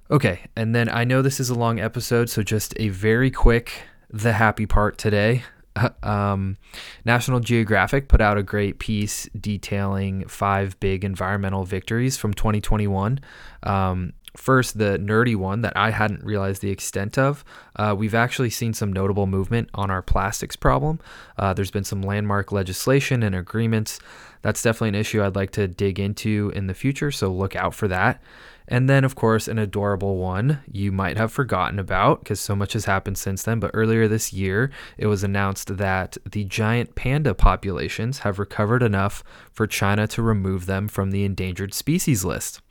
Okay, 0.09 0.41
and 0.55 0.73
then 0.73 0.87
I 0.89 1.03
know 1.03 1.21
this 1.21 1.39
is 1.39 1.49
a 1.49 1.55
long 1.55 1.79
episode, 1.79 2.29
so 2.29 2.41
just 2.41 2.73
a 2.77 2.89
very 2.89 3.29
quick 3.29 3.83
the 4.09 4.33
happy 4.33 4.65
part 4.65 4.97
today. 4.97 5.43
Um, 6.01 6.57
National 7.05 7.39
Geographic 7.39 8.07
put 8.07 8.19
out 8.19 8.35
a 8.35 8.41
great 8.41 8.79
piece 8.79 9.29
detailing 9.39 10.27
five 10.27 10.79
big 10.79 11.05
environmental 11.05 11.65
victories 11.65 12.17
from 12.17 12.33
2021. 12.33 13.19
Um, 13.61 14.13
first, 14.35 14.79
the 14.79 14.97
nerdy 14.97 15.35
one 15.35 15.61
that 15.61 15.73
I 15.75 15.91
hadn't 15.91 16.23
realized 16.23 16.63
the 16.63 16.71
extent 16.71 17.19
of. 17.19 17.45
Uh, 17.75 17.93
we've 17.95 18.15
actually 18.15 18.49
seen 18.49 18.73
some 18.73 18.91
notable 18.91 19.27
movement 19.27 19.69
on 19.75 19.91
our 19.91 20.01
plastics 20.01 20.55
problem. 20.55 20.99
Uh, 21.37 21.53
there's 21.53 21.69
been 21.69 21.83
some 21.83 22.01
landmark 22.01 22.51
legislation 22.51 23.21
and 23.21 23.35
agreements. 23.35 23.99
That's 24.41 24.63
definitely 24.63 24.89
an 24.89 24.95
issue 24.95 25.21
I'd 25.21 25.35
like 25.35 25.51
to 25.51 25.67
dig 25.67 25.99
into 25.99 26.51
in 26.55 26.65
the 26.65 26.73
future, 26.73 27.11
so 27.11 27.31
look 27.31 27.55
out 27.55 27.75
for 27.75 27.87
that. 27.87 28.19
And 28.67 28.89
then, 28.89 29.05
of 29.05 29.15
course, 29.15 29.47
an 29.47 29.57
adorable 29.57 30.17
one 30.17 30.59
you 30.69 30.91
might 30.91 31.17
have 31.17 31.31
forgotten 31.31 31.79
about 31.79 32.19
because 32.19 32.41
so 32.41 32.55
much 32.55 32.73
has 32.73 32.85
happened 32.85 33.17
since 33.17 33.43
then. 33.43 33.59
But 33.59 33.71
earlier 33.73 34.07
this 34.07 34.33
year, 34.33 34.71
it 34.97 35.07
was 35.07 35.23
announced 35.23 35.77
that 35.77 36.17
the 36.29 36.43
giant 36.43 36.95
panda 36.95 37.33
populations 37.33 38.19
have 38.19 38.39
recovered 38.39 38.83
enough 38.83 39.23
for 39.53 39.67
China 39.67 40.05
to 40.07 40.21
remove 40.21 40.65
them 40.65 40.89
from 40.89 41.11
the 41.11 41.23
endangered 41.23 41.73
species 41.73 42.25
list. 42.25 42.61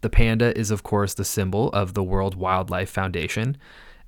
The 0.00 0.10
panda 0.10 0.56
is, 0.58 0.72
of 0.72 0.82
course, 0.82 1.14
the 1.14 1.24
symbol 1.24 1.70
of 1.70 1.94
the 1.94 2.02
World 2.02 2.34
Wildlife 2.34 2.90
Foundation. 2.90 3.56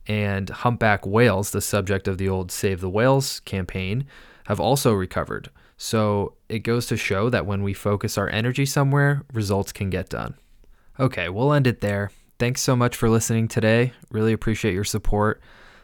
And 0.09 0.51
humpback 0.51 1.07
whales, 1.07 1.51
the 1.51 1.61
subject 1.61 2.09
of 2.09 2.19
the 2.19 2.29
old 2.29 2.51
Save 2.51 2.81
the 2.81 2.91
Whales 2.91 3.41
campaign, 3.41 4.07
have 4.47 4.61
also 4.61 4.93
recovered. 4.93 5.51
So 5.77 6.35
it 6.49 6.61
goes 6.61 6.87
to 6.87 6.97
show 6.97 7.31
that 7.31 7.47
when 7.47 7.63
we 7.63 7.73
focus 7.73 8.19
our 8.19 8.29
energy 8.31 8.67
somewhere, 8.67 9.23
results 9.33 9.73
can 9.73 9.91
get 9.91 10.09
done. 10.09 10.35
Okay, 10.99 11.29
we'll 11.29 11.53
end 11.53 11.67
it 11.67 11.81
there. 11.81 12.11
Thanks 12.39 12.61
so 12.61 12.77
much 12.77 12.97
for 12.97 13.09
listening 13.09 13.49
today. 13.49 13.93
Really 14.11 14.33
appreciate 14.33 14.75
your 14.75 14.85
support. 14.85 15.41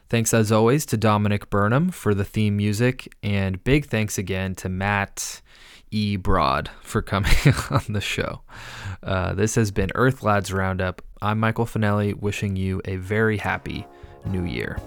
Thanks 0.09 0.35
as 0.35 0.53
always 0.53 0.85
to 0.87 0.97
Dominic 0.97 1.49
Burnham 1.49 1.91
for 1.91 2.15
the 2.15 2.25
theme 2.25 2.57
music, 2.57 3.13
and 3.23 3.63
big 3.65 3.87
thanks 3.87 4.19
again 4.19 4.55
to 4.57 4.69
Matt 4.69 5.41
E. 5.91 6.17
Broad 6.17 6.71
for 6.83 7.01
coming 7.01 7.33
on 7.71 7.85
the 7.89 8.01
show. 8.01 8.43
Uh, 9.03 9.33
this 9.35 9.55
has 9.55 9.71
been 9.71 9.91
Earth 9.95 10.23
Lads 10.23 10.53
Roundup. 10.53 11.01
I'm 11.23 11.41
Michael 11.41 11.67
Finelli, 11.67 12.15
wishing 12.15 12.57
you 12.57 12.83
a 12.85 12.97
very 12.97 13.39
happy 13.39 13.87
new 14.27 14.45
year. 14.45 14.79